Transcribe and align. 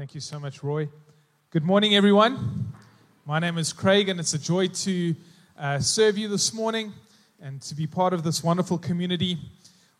Thank 0.00 0.14
you 0.14 0.20
so 0.22 0.40
much, 0.40 0.62
Roy. 0.62 0.88
Good 1.50 1.62
morning, 1.62 1.94
everyone. 1.94 2.72
My 3.26 3.38
name 3.38 3.58
is 3.58 3.70
Craig, 3.70 4.08
and 4.08 4.18
it's 4.18 4.32
a 4.32 4.38
joy 4.38 4.68
to 4.68 5.14
uh, 5.58 5.78
serve 5.78 6.16
you 6.16 6.26
this 6.26 6.54
morning 6.54 6.94
and 7.38 7.60
to 7.60 7.74
be 7.74 7.86
part 7.86 8.14
of 8.14 8.22
this 8.22 8.42
wonderful 8.42 8.78
community. 8.78 9.36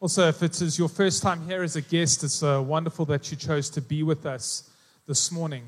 Also, 0.00 0.26
if 0.26 0.42
it 0.42 0.62
is 0.62 0.78
your 0.78 0.88
first 0.88 1.22
time 1.22 1.46
here 1.46 1.62
as 1.62 1.76
a 1.76 1.82
guest, 1.82 2.24
it's 2.24 2.42
uh, 2.42 2.62
wonderful 2.66 3.04
that 3.04 3.30
you 3.30 3.36
chose 3.36 3.68
to 3.68 3.82
be 3.82 4.02
with 4.02 4.24
us 4.24 4.70
this 5.06 5.30
morning. 5.30 5.64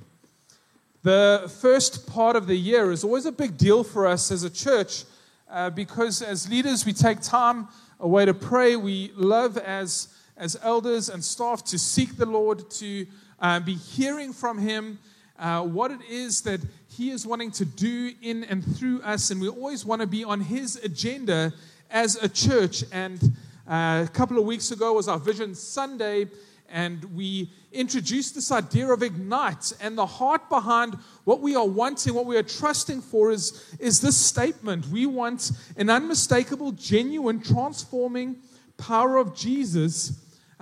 The 1.03 1.53
first 1.61 2.07
part 2.07 2.35
of 2.35 2.47
the 2.47 2.57
year 2.57 2.91
is 2.91 3.05
always 3.05 3.27
a 3.27 3.33
big 3.33 3.59
deal 3.59 3.85
for 3.85 4.07
us 4.07 4.33
as 4.33 4.45
a 4.45 4.51
church 4.51 5.05
uh, 5.51 5.69
because 5.69 6.23
as 6.23 6.49
leaders, 6.49 6.87
we 6.87 6.95
take 6.95 7.21
time 7.21 7.69
away 8.01 8.25
to 8.25 8.33
pray. 8.33 8.77
We 8.77 9.13
love 9.15 9.59
as, 9.59 10.09
as 10.39 10.57
elders 10.63 11.11
and 11.11 11.23
staff 11.23 11.63
to 11.65 11.79
seek 11.79 12.17
the 12.17 12.25
Lord, 12.25 12.71
to 12.71 13.07
uh, 13.43 13.61
be 13.61 13.75
hearing 13.75 14.33
from 14.33 14.57
Him 14.57 14.99
uh, 15.39 15.63
what 15.63 15.91
it 15.91 16.01
is 16.09 16.41
that 16.43 16.61
He 16.89 17.11
is 17.11 17.27
wanting 17.27 17.51
to 17.53 17.65
do 17.65 18.13
in 18.23 18.45
and 18.45 18.65
through 18.77 19.03
us. 19.03 19.31
And 19.31 19.41
we 19.41 19.49
always 19.49 19.85
want 19.85 20.01
to 20.01 20.07
be 20.07 20.25
on 20.25 20.41
His 20.41 20.77
agenda 20.77 21.53
as 21.91 22.17
a 22.23 22.29
church. 22.29 22.85
And 22.93 23.21
uh, 23.69 24.07
a 24.07 24.11
couple 24.13 24.39
of 24.39 24.45
weeks 24.45 24.71
ago 24.71 24.95
was 24.95 25.09
our 25.09 25.19
Vision 25.19 25.55
Sunday, 25.55 26.29
and 26.69 27.05
we 27.17 27.51
introduced 27.73 28.35
this 28.35 28.53
idea 28.53 28.89
of 28.89 29.03
ignite. 29.03 29.73
And 29.81 29.99
the 29.99 30.07
heart 30.07 30.49
behind 30.49 30.95
what 31.25 31.41
we 31.41 31.57
are 31.57 31.67
wanting, 31.67 32.15
what 32.15 32.27
we 32.27 32.37
are 32.37 32.43
trusting 32.43 33.03
for, 33.03 33.33
is, 33.33 33.77
is 33.81 34.01
this 34.01 34.17
statement 34.17 34.87
We 34.87 35.07
want 35.07 35.51
an 35.77 35.91
unmistakable, 35.91 36.73
genuine, 36.73 37.43
transforming 37.43 38.37
power 38.79 39.17
of 39.17 39.35
Jesus 39.35 40.13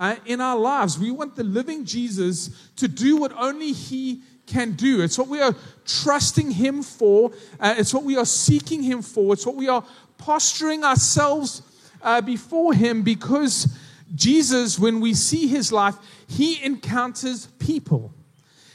uh, 0.01 0.15
in 0.25 0.41
our 0.41 0.57
lives. 0.57 0.97
We 0.97 1.11
want 1.11 1.35
the 1.35 1.43
living 1.43 1.85
Jesus 1.85 2.49
to 2.77 2.87
do 2.87 3.17
what 3.17 3.31
only 3.37 3.71
He 3.71 4.23
can 4.47 4.71
do. 4.71 5.01
It's 5.01 5.17
what 5.17 5.27
we 5.27 5.39
are 5.39 5.55
trusting 5.85 6.51
Him 6.51 6.81
for, 6.81 7.31
uh, 7.59 7.75
it's 7.77 7.93
what 7.93 8.03
we 8.03 8.17
are 8.17 8.25
seeking 8.25 8.81
Him 8.81 9.03
for, 9.03 9.33
it's 9.33 9.45
what 9.45 9.55
we 9.55 9.69
are 9.69 9.85
posturing 10.17 10.83
ourselves 10.83 11.61
uh, 12.01 12.19
before 12.19 12.73
Him 12.73 13.03
because 13.03 13.67
Jesus, 14.15 14.79
when 14.79 14.99
we 14.99 15.13
see 15.13 15.47
His 15.47 15.71
life, 15.71 15.95
He 16.27 16.61
encounters 16.63 17.45
people. 17.59 18.11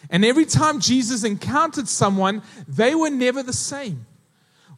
And 0.08 0.24
every 0.24 0.44
time 0.44 0.78
Jesus 0.78 1.24
encountered 1.24 1.88
someone, 1.88 2.42
they 2.68 2.94
were 2.94 3.10
never 3.10 3.42
the 3.42 3.52
same 3.52 4.06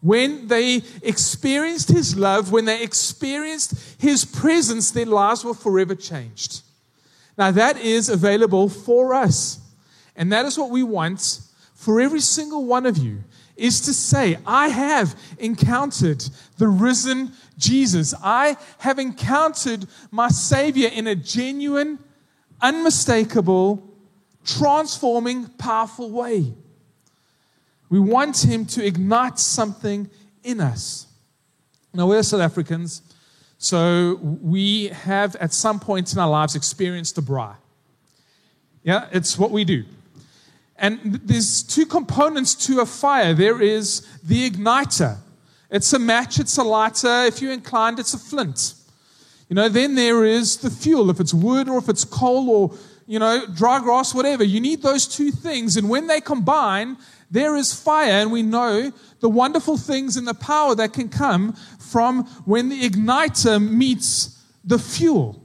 when 0.01 0.47
they 0.49 0.83
experienced 1.03 1.89
his 1.89 2.17
love, 2.17 2.53
when 2.53 2.65
they 2.65 2.83
experienced 2.83 3.75
his 3.99 4.25
presence, 4.25 4.91
their 4.91 5.07
lives 5.07 5.45
were 5.45 5.55
forever 5.55 5.95
changed. 5.95 6.63
Now, 7.37 7.51
that 7.53 7.79
is 7.79 8.09
available 8.09 8.69
for 8.69 9.15
us. 9.15 9.61
And 10.17 10.33
that 10.33 10.45
is 10.45 10.59
what 10.59 10.71
we 10.71 10.83
want 10.83 11.41
for 11.75 12.01
every 12.01 12.21
single 12.21 12.65
one 12.65 12.87
of 12.87 12.99
you 12.99 13.23
is 13.57 13.81
to 13.83 13.93
say, 13.93 14.39
I 14.47 14.69
have 14.69 15.19
encountered 15.39 16.25
the 16.59 16.69
risen 16.69 17.33
Jesus. 17.57 18.15
I 18.23 18.57
have 18.79 18.99
encountered 18.99 19.87
my 20.11 20.29
Savior 20.29 20.89
in 20.93 21.09
a 21.09 21.15
genuine, 21.15 21.99
unmistakable, 22.61 23.97
transforming, 24.45 25.47
powerful 25.59 26.11
way. 26.11 26.55
We 27.91 27.98
want 27.98 28.44
Him 28.44 28.67
to 28.67 28.84
ignite 28.84 29.39
something 29.39 30.11
in 30.42 30.61
us. 30.61 31.06
Now, 31.94 32.06
we're 32.06 32.22
South 32.22 32.41
Africans, 32.41 33.03
so 33.58 34.19
we 34.22 34.89
have 34.89 35.34
at 35.36 35.53
some 35.53 35.81
point 35.81 36.12
in 36.12 36.19
our 36.19 36.28
lives 36.28 36.55
experienced 36.55 37.19
a 37.19 37.22
braai. 37.22 37.56
Yeah, 38.83 39.09
it's 39.11 39.39
what 39.39 39.50
we 39.50 39.64
do. 39.64 39.84
And 40.77 41.20
there's 41.25 41.62
two 41.62 41.86
components 41.86 42.55
to 42.66 42.81
a 42.81 42.86
fire 42.86 43.34
there 43.34 43.61
is 43.61 44.06
the 44.22 44.48
igniter. 44.48 45.19
It's 45.70 45.92
a 45.92 45.98
match, 45.98 46.39
it's 46.39 46.56
a 46.56 46.62
lighter. 46.62 47.25
If 47.25 47.42
you're 47.42 47.53
inclined, 47.53 47.98
it's 47.98 48.15
a 48.15 48.19
flint. 48.19 48.75
You 49.48 49.56
know, 49.56 49.69
then 49.69 49.94
there 49.94 50.25
is 50.25 50.59
the 50.59 50.71
fuel, 50.71 51.10
if 51.10 51.21
it's 51.21 51.34
wood 51.34 51.69
or 51.69 51.78
if 51.78 51.88
it's 51.88 52.04
coal 52.04 52.48
or, 52.50 52.75
you 53.09 53.19
know, 53.19 53.47
dry 53.47 53.81
grass, 53.81 54.15
whatever. 54.15 54.45
You 54.45 54.61
need 54.61 54.83
those 54.83 55.09
two 55.09 55.31
things. 55.31 55.79
And 55.79 55.89
when 55.89 56.07
they 56.07 56.21
combine, 56.21 56.99
there 57.31 57.57
is 57.57 57.73
fire, 57.73 58.13
and 58.23 58.31
we 58.31 58.43
know 58.43 58.93
the 59.21 59.31
wonderful 59.31 59.79
things 59.79 60.19
and 60.19 60.29
the 60.29 60.35
power 60.35 60.75
that 60.75 60.93
can 60.93 61.09
come 61.09 61.55
from 61.79 62.25
when 62.45 62.69
the 62.69 62.89
igniter 62.89 63.67
meets 63.67 64.39
the 64.63 64.79
fuel. 64.79 65.43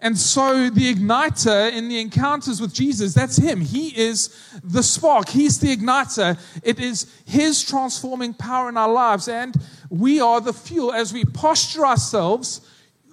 And 0.00 0.16
so 0.16 0.70
the 0.70 0.94
igniter 0.94 1.72
in 1.72 1.88
the 1.88 2.00
encounters 2.00 2.60
with 2.60 2.72
Jesus, 2.72 3.12
that's 3.12 3.36
him. 3.36 3.60
He 3.60 3.88
is 3.98 4.30
the 4.62 4.84
spark. 4.84 5.28
He's 5.28 5.58
the 5.58 5.76
igniter. 5.76 6.38
It 6.62 6.78
is 6.78 7.12
his 7.26 7.64
transforming 7.64 8.34
power 8.34 8.68
in 8.68 8.76
our 8.76 8.90
lives. 8.92 9.26
And 9.26 9.56
we 9.90 10.20
are 10.20 10.40
the 10.40 10.52
fuel. 10.52 10.92
As 10.92 11.12
we 11.12 11.24
posture 11.24 11.84
ourselves, 11.84 12.60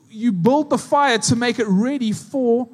you 0.08 0.32
build 0.32 0.70
the 0.70 0.78
fire 0.78 1.18
to 1.18 1.36
make 1.36 1.58
it 1.58 1.68
ready 1.68 2.12
for 2.12 2.70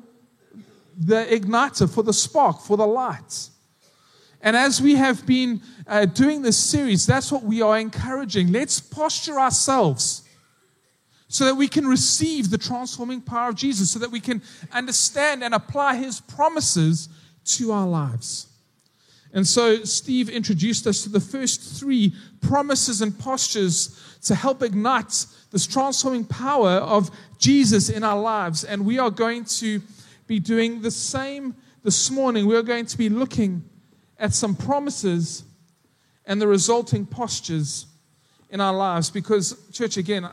the 1.05 1.25
igniter, 1.25 1.91
for 1.91 2.03
the 2.03 2.13
spark, 2.13 2.61
for 2.61 2.77
the 2.77 2.85
light. 2.85 3.49
And 4.41 4.55
as 4.55 4.81
we 4.81 4.95
have 4.95 5.25
been 5.25 5.61
uh, 5.87 6.05
doing 6.05 6.41
this 6.41 6.57
series, 6.57 7.05
that's 7.05 7.31
what 7.31 7.43
we 7.43 7.61
are 7.61 7.77
encouraging. 7.77 8.51
Let's 8.51 8.79
posture 8.79 9.39
ourselves 9.39 10.23
so 11.27 11.45
that 11.45 11.55
we 11.55 11.67
can 11.67 11.87
receive 11.87 12.49
the 12.49 12.57
transforming 12.57 13.21
power 13.21 13.49
of 13.49 13.55
Jesus, 13.55 13.91
so 13.91 13.99
that 13.99 14.11
we 14.11 14.19
can 14.19 14.41
understand 14.71 15.43
and 15.43 15.53
apply 15.53 15.95
his 15.95 16.19
promises 16.21 17.07
to 17.45 17.71
our 17.71 17.87
lives. 17.87 18.47
And 19.33 19.47
so, 19.47 19.83
Steve 19.83 20.29
introduced 20.29 20.87
us 20.87 21.03
to 21.03 21.09
the 21.09 21.21
first 21.21 21.79
three 21.79 22.13
promises 22.41 23.01
and 23.01 23.17
postures 23.17 23.97
to 24.23 24.35
help 24.35 24.61
ignite 24.61 25.25
this 25.51 25.65
transforming 25.65 26.25
power 26.25 26.71
of 26.71 27.09
Jesus 27.37 27.89
in 27.89 28.03
our 28.03 28.19
lives. 28.19 28.65
And 28.65 28.85
we 28.85 28.99
are 28.99 29.09
going 29.09 29.45
to 29.45 29.81
be 30.31 30.39
doing 30.39 30.81
the 30.81 30.89
same 30.89 31.53
this 31.83 32.09
morning. 32.09 32.45
We 32.45 32.55
are 32.55 32.61
going 32.61 32.85
to 32.85 32.97
be 32.97 33.09
looking 33.09 33.65
at 34.17 34.33
some 34.33 34.55
promises 34.55 35.43
and 36.25 36.41
the 36.41 36.47
resulting 36.47 37.05
postures 37.05 37.85
in 38.49 38.61
our 38.61 38.73
lives. 38.73 39.09
Because, 39.09 39.57
church, 39.73 39.97
again, 39.97 40.25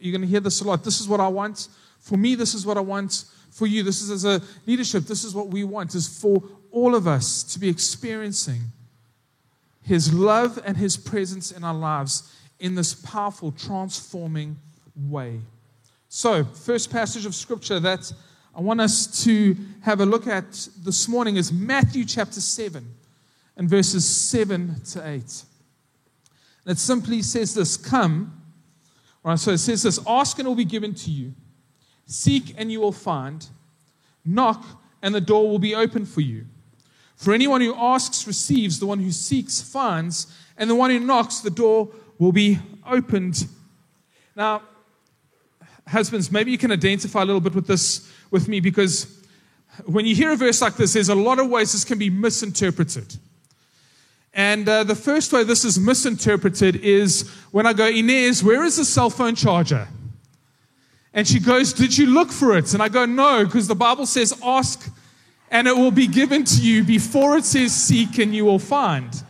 you're 0.00 0.12
going 0.12 0.22
to 0.22 0.26
hear 0.26 0.40
this 0.40 0.62
a 0.62 0.64
lot. 0.64 0.84
This 0.84 1.02
is 1.02 1.06
what 1.06 1.20
I 1.20 1.28
want. 1.28 1.68
For 2.00 2.16
me, 2.16 2.34
this 2.34 2.54
is 2.54 2.64
what 2.64 2.78
I 2.78 2.80
want. 2.80 3.26
For 3.50 3.66
you, 3.66 3.82
this 3.82 4.00
is 4.00 4.10
as 4.10 4.24
a 4.24 4.40
leadership, 4.64 5.04
this 5.04 5.22
is 5.22 5.34
what 5.34 5.48
we 5.48 5.64
want, 5.64 5.94
is 5.94 6.08
for 6.08 6.42
all 6.70 6.94
of 6.94 7.06
us 7.06 7.42
to 7.52 7.58
be 7.58 7.68
experiencing 7.68 8.62
His 9.82 10.14
love 10.14 10.58
and 10.64 10.78
His 10.78 10.96
presence 10.96 11.52
in 11.52 11.62
our 11.62 11.74
lives 11.74 12.34
in 12.58 12.74
this 12.74 12.94
powerful, 12.94 13.52
transforming 13.52 14.56
way. 14.96 15.40
So, 16.08 16.42
first 16.42 16.90
passage 16.90 17.26
of 17.26 17.34
Scripture 17.34 17.80
that 17.80 18.10
I 18.54 18.60
want 18.60 18.82
us 18.82 19.24
to 19.24 19.56
have 19.80 20.00
a 20.00 20.06
look 20.06 20.26
at 20.26 20.68
this 20.84 21.08
morning 21.08 21.36
is 21.36 21.50
Matthew 21.50 22.04
chapter 22.04 22.40
7 22.40 22.86
and 23.56 23.68
verses 23.68 24.06
7 24.06 24.82
to 24.90 24.98
8. 24.98 25.04
And 25.06 25.22
it 26.66 26.78
simply 26.78 27.22
says 27.22 27.54
this 27.54 27.78
Come, 27.78 28.42
right, 29.24 29.38
so 29.38 29.52
it 29.52 29.58
says 29.58 29.84
this 29.84 29.98
Ask 30.06 30.38
and 30.38 30.46
it 30.46 30.50
will 30.50 30.54
be 30.54 30.66
given 30.66 30.94
to 30.96 31.10
you, 31.10 31.32
seek 32.04 32.54
and 32.58 32.70
you 32.70 32.80
will 32.80 32.92
find, 32.92 33.46
knock 34.22 34.64
and 35.00 35.14
the 35.14 35.20
door 35.20 35.48
will 35.48 35.58
be 35.58 35.74
open 35.74 36.04
for 36.04 36.20
you. 36.20 36.44
For 37.16 37.32
anyone 37.32 37.62
who 37.62 37.74
asks 37.74 38.26
receives, 38.26 38.78
the 38.78 38.86
one 38.86 38.98
who 38.98 39.12
seeks 39.12 39.62
finds, 39.62 40.26
and 40.58 40.68
the 40.68 40.74
one 40.74 40.90
who 40.90 41.00
knocks, 41.00 41.40
the 41.40 41.50
door 41.50 41.88
will 42.18 42.32
be 42.32 42.58
opened. 42.86 43.46
Now, 44.36 44.62
husbands, 45.88 46.30
maybe 46.30 46.50
you 46.50 46.58
can 46.58 46.72
identify 46.72 47.22
a 47.22 47.24
little 47.24 47.40
bit 47.40 47.54
with 47.54 47.66
this 47.66 48.10
with 48.30 48.48
me 48.48 48.60
because 48.60 49.22
when 49.86 50.04
you 50.06 50.14
hear 50.14 50.32
a 50.32 50.36
verse 50.36 50.60
like 50.60 50.76
this, 50.76 50.92
there's 50.92 51.08
a 51.08 51.14
lot 51.14 51.38
of 51.38 51.48
ways 51.48 51.72
this 51.72 51.84
can 51.84 51.98
be 51.98 52.10
misinterpreted. 52.10 53.16
And 54.34 54.68
uh, 54.68 54.84
the 54.84 54.94
first 54.94 55.32
way 55.32 55.44
this 55.44 55.64
is 55.64 55.78
misinterpreted 55.78 56.76
is 56.76 57.28
when 57.50 57.66
I 57.66 57.72
go, 57.72 57.86
Inez, 57.86 58.42
where 58.42 58.64
is 58.64 58.76
the 58.76 58.84
cell 58.84 59.10
phone 59.10 59.34
charger? 59.34 59.88
And 61.12 61.28
she 61.28 61.38
goes, 61.38 61.72
Did 61.72 61.96
you 61.96 62.06
look 62.06 62.30
for 62.30 62.56
it? 62.56 62.72
And 62.72 62.82
I 62.82 62.88
go, 62.88 63.04
No, 63.04 63.44
because 63.44 63.68
the 63.68 63.74
Bible 63.74 64.06
says, 64.06 64.38
Ask 64.42 64.90
and 65.50 65.68
it 65.68 65.76
will 65.76 65.90
be 65.90 66.06
given 66.06 66.44
to 66.44 66.62
you 66.62 66.82
before 66.82 67.36
it 67.36 67.44
says, 67.44 67.74
Seek 67.74 68.18
and 68.18 68.34
you 68.34 68.46
will 68.46 68.58
find. 68.58 69.22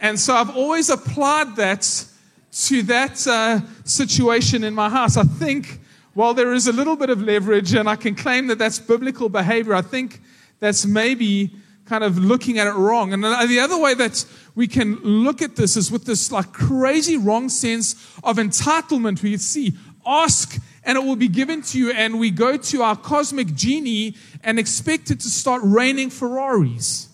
And 0.00 0.20
so 0.20 0.34
I've 0.34 0.54
always 0.54 0.90
applied 0.90 1.56
that 1.56 2.06
to 2.54 2.82
that 2.82 3.26
uh, 3.26 3.60
situation 3.84 4.64
in 4.64 4.74
my 4.74 4.88
house. 4.88 5.16
I 5.16 5.24
think 5.24 5.80
while 6.14 6.34
there 6.34 6.52
is 6.52 6.68
a 6.68 6.72
little 6.72 6.94
bit 6.94 7.10
of 7.10 7.20
leverage 7.20 7.74
and 7.74 7.88
I 7.88 7.96
can 7.96 8.14
claim 8.14 8.46
that 8.46 8.58
that's 8.58 8.78
biblical 8.78 9.28
behavior, 9.28 9.74
I 9.74 9.82
think 9.82 10.20
that's 10.60 10.86
maybe 10.86 11.50
kind 11.84 12.04
of 12.04 12.16
looking 12.16 12.58
at 12.58 12.66
it 12.66 12.74
wrong. 12.74 13.12
And 13.12 13.24
the 13.24 13.60
other 13.60 13.78
way 13.78 13.94
that 13.94 14.24
we 14.54 14.68
can 14.68 14.96
look 15.02 15.42
at 15.42 15.56
this 15.56 15.76
is 15.76 15.90
with 15.90 16.04
this 16.04 16.30
like 16.30 16.52
crazy 16.52 17.16
wrong 17.16 17.48
sense 17.48 17.94
of 18.22 18.36
entitlement. 18.36 19.22
We 19.22 19.36
see, 19.36 19.74
ask 20.06 20.56
and 20.84 20.96
it 20.96 21.02
will 21.02 21.16
be 21.16 21.28
given 21.28 21.62
to 21.62 21.78
you. 21.78 21.90
And 21.90 22.18
we 22.18 22.30
go 22.30 22.56
to 22.56 22.82
our 22.82 22.96
cosmic 22.96 23.54
genie 23.54 24.14
and 24.42 24.58
expect 24.58 25.10
it 25.10 25.20
to 25.20 25.28
start 25.28 25.62
raining 25.64 26.10
Ferraris. 26.10 27.08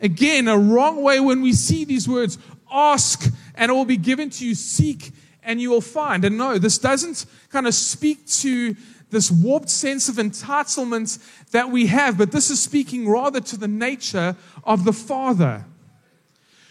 Again, 0.00 0.48
a 0.48 0.58
wrong 0.58 1.02
way 1.02 1.20
when 1.20 1.42
we 1.42 1.52
see 1.52 1.84
these 1.84 2.08
words 2.08 2.36
ask 2.72 3.32
and 3.54 3.70
it 3.70 3.74
will 3.74 3.84
be 3.84 3.96
given 3.96 4.30
to 4.30 4.46
you, 4.46 4.54
seek 4.54 5.12
and 5.42 5.60
you 5.60 5.70
will 5.70 5.80
find. 5.80 6.24
And 6.24 6.38
no, 6.38 6.58
this 6.58 6.78
doesn't 6.78 7.26
kind 7.50 7.66
of 7.66 7.74
speak 7.74 8.26
to 8.28 8.76
this 9.10 9.30
warped 9.30 9.68
sense 9.68 10.08
of 10.08 10.16
entitlement 10.16 11.18
that 11.50 11.70
we 11.70 11.86
have, 11.86 12.16
but 12.16 12.32
this 12.32 12.50
is 12.50 12.60
speaking 12.60 13.08
rather 13.08 13.40
to 13.40 13.56
the 13.56 13.68
nature 13.68 14.36
of 14.64 14.84
the 14.84 14.92
Father. 14.92 15.66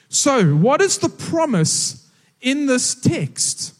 So, 0.09 0.55
what 0.55 0.81
is 0.81 0.97
the 0.97 1.09
promise 1.09 2.09
in 2.41 2.65
this 2.65 2.95
text? 2.95 3.75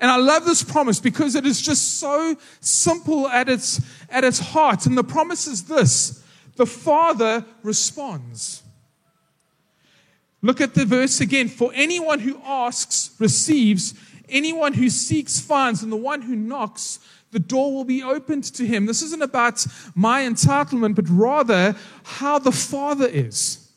And 0.00 0.10
I 0.10 0.16
love 0.16 0.46
this 0.46 0.62
promise 0.62 0.98
because 0.98 1.34
it 1.34 1.44
is 1.44 1.60
just 1.60 1.98
so 1.98 2.34
simple 2.60 3.28
at 3.28 3.48
its, 3.50 3.80
at 4.08 4.24
its 4.24 4.38
heart. 4.38 4.86
And 4.86 4.96
the 4.96 5.04
promise 5.04 5.46
is 5.46 5.64
this 5.64 6.24
the 6.56 6.66
Father 6.66 7.44
responds. 7.62 8.59
Look 10.42 10.60
at 10.60 10.74
the 10.74 10.84
verse 10.84 11.20
again. 11.20 11.48
For 11.48 11.70
anyone 11.74 12.20
who 12.20 12.40
asks 12.44 13.14
receives, 13.18 13.94
anyone 14.28 14.72
who 14.72 14.88
seeks 14.88 15.40
finds, 15.40 15.82
and 15.82 15.92
the 15.92 15.96
one 15.96 16.22
who 16.22 16.34
knocks, 16.34 16.98
the 17.30 17.38
door 17.38 17.72
will 17.72 17.84
be 17.84 18.02
opened 18.02 18.44
to 18.44 18.66
him. 18.66 18.86
This 18.86 19.02
isn't 19.02 19.22
about 19.22 19.64
my 19.94 20.22
entitlement, 20.22 20.94
but 20.96 21.08
rather 21.08 21.76
how 22.02 22.38
the 22.38 22.52
Father 22.52 23.06
is. 23.06 23.68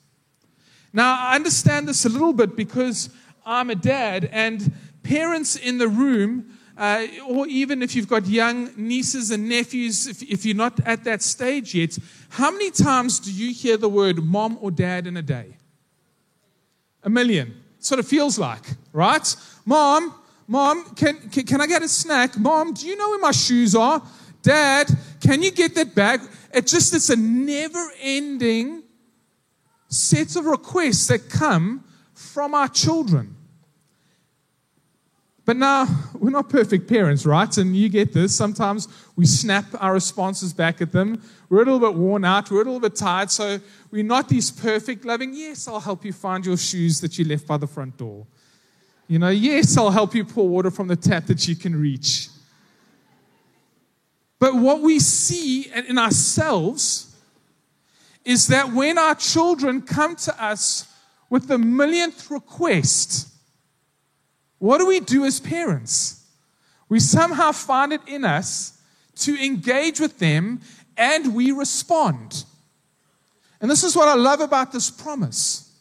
Now, 0.93 1.17
I 1.19 1.35
understand 1.35 1.87
this 1.87 2.05
a 2.05 2.09
little 2.09 2.33
bit 2.33 2.55
because 2.55 3.09
I'm 3.45 3.69
a 3.69 3.75
dad, 3.75 4.29
and 4.31 4.73
parents 5.03 5.55
in 5.55 5.77
the 5.79 5.87
room, 5.87 6.57
uh, 6.77 7.05
or 7.27 7.45
even 7.47 7.83
if 7.83 7.95
you've 7.95 8.07
got 8.07 8.25
young 8.25 8.71
nieces 8.77 9.31
and 9.31 9.49
nephews, 9.49 10.07
if, 10.07 10.23
if 10.23 10.45
you're 10.45 10.55
not 10.55 10.79
at 10.85 11.03
that 11.03 11.21
stage 11.21 11.75
yet, 11.75 11.97
how 12.29 12.51
many 12.51 12.71
times 12.71 13.19
do 13.19 13.31
you 13.31 13.53
hear 13.53 13.75
the 13.75 13.89
word 13.89 14.23
mom 14.23 14.57
or 14.61 14.71
dad 14.71 15.05
in 15.05 15.17
a 15.17 15.21
day? 15.21 15.57
A 17.03 17.09
million. 17.09 17.61
Sort 17.79 17.99
of 17.99 18.07
feels 18.07 18.39
like, 18.39 18.63
right? 18.93 19.35
Mom, 19.65 20.13
mom, 20.47 20.95
can, 20.95 21.29
can, 21.29 21.45
can 21.45 21.61
I 21.61 21.67
get 21.67 21.81
a 21.81 21.87
snack? 21.87 22.37
Mom, 22.37 22.73
do 22.73 22.87
you 22.87 22.95
know 22.95 23.09
where 23.09 23.19
my 23.19 23.31
shoes 23.31 23.75
are? 23.75 24.01
Dad, 24.41 24.87
can 25.21 25.41
you 25.41 25.51
get 25.51 25.75
that 25.75 25.93
bag? 25.93 26.21
It 26.53 26.67
just, 26.67 26.93
it's 26.93 27.09
a 27.09 27.15
never 27.15 27.91
ending 28.01 28.83
set 29.89 30.35
of 30.35 30.45
requests 30.45 31.07
that 31.07 31.29
come 31.29 31.83
from 32.13 32.53
our 32.53 32.67
children. 32.67 33.35
But 35.45 35.57
now, 35.57 35.87
we're 36.13 36.29
not 36.29 36.49
perfect 36.49 36.87
parents, 36.87 37.25
right? 37.25 37.57
And 37.57 37.75
you 37.75 37.89
get 37.89 38.13
this. 38.13 38.33
Sometimes 38.33 38.87
we 39.17 39.25
snap 39.25 39.65
our 39.79 39.93
responses 39.93 40.53
back 40.53 40.81
at 40.81 40.93
them. 40.93 41.21
We're 41.53 41.61
a 41.61 41.65
little 41.65 41.79
bit 41.79 41.93
worn 41.93 42.25
out. 42.25 42.49
We're 42.49 42.61
a 42.61 42.65
little 42.65 42.79
bit 42.79 42.95
tired. 42.95 43.29
So 43.29 43.59
we're 43.91 44.03
not 44.03 44.27
these 44.27 44.49
perfect, 44.49 45.05
loving, 45.05 45.35
yes, 45.35 45.67
I'll 45.67 45.79
help 45.79 46.03
you 46.03 46.11
find 46.11 46.43
your 46.43 46.57
shoes 46.57 46.99
that 47.01 47.19
you 47.19 47.25
left 47.25 47.45
by 47.45 47.57
the 47.57 47.67
front 47.67 47.95
door. 47.95 48.25
You 49.07 49.19
know, 49.19 49.29
yes, 49.29 49.77
I'll 49.77 49.91
help 49.91 50.15
you 50.15 50.25
pour 50.25 50.49
water 50.49 50.71
from 50.71 50.87
the 50.87 50.95
tap 50.95 51.27
that 51.27 51.47
you 51.47 51.55
can 51.55 51.79
reach. 51.79 52.29
But 54.39 54.55
what 54.55 54.81
we 54.81 54.97
see 54.97 55.69
in 55.69 55.99
ourselves 55.99 57.15
is 58.25 58.47
that 58.47 58.73
when 58.73 58.97
our 58.97 59.13
children 59.13 59.83
come 59.83 60.15
to 60.15 60.43
us 60.43 60.91
with 61.29 61.47
the 61.47 61.59
millionth 61.59 62.31
request, 62.31 63.27
what 64.57 64.79
do 64.79 64.87
we 64.87 65.01
do 65.01 65.23
as 65.23 65.39
parents? 65.39 66.25
We 66.89 66.99
somehow 66.99 67.51
find 67.51 67.93
it 67.93 68.01
in 68.07 68.25
us 68.25 68.79
to 69.17 69.35
engage 69.35 69.99
with 69.99 70.17
them 70.17 70.59
and 70.97 71.33
we 71.33 71.51
respond. 71.51 72.45
And 73.61 73.69
this 73.69 73.83
is 73.83 73.95
what 73.95 74.07
I 74.07 74.15
love 74.15 74.41
about 74.41 74.71
this 74.71 74.89
promise. 74.89 75.71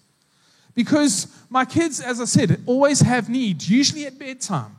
Because 0.75 1.27
my 1.51 1.65
kids, 1.65 2.01
as 2.01 2.21
I 2.21 2.25
said, 2.25 2.63
always 2.67 3.01
have 3.01 3.29
needs, 3.29 3.69
usually 3.69 4.07
at 4.07 4.19
bedtime. 4.19 4.77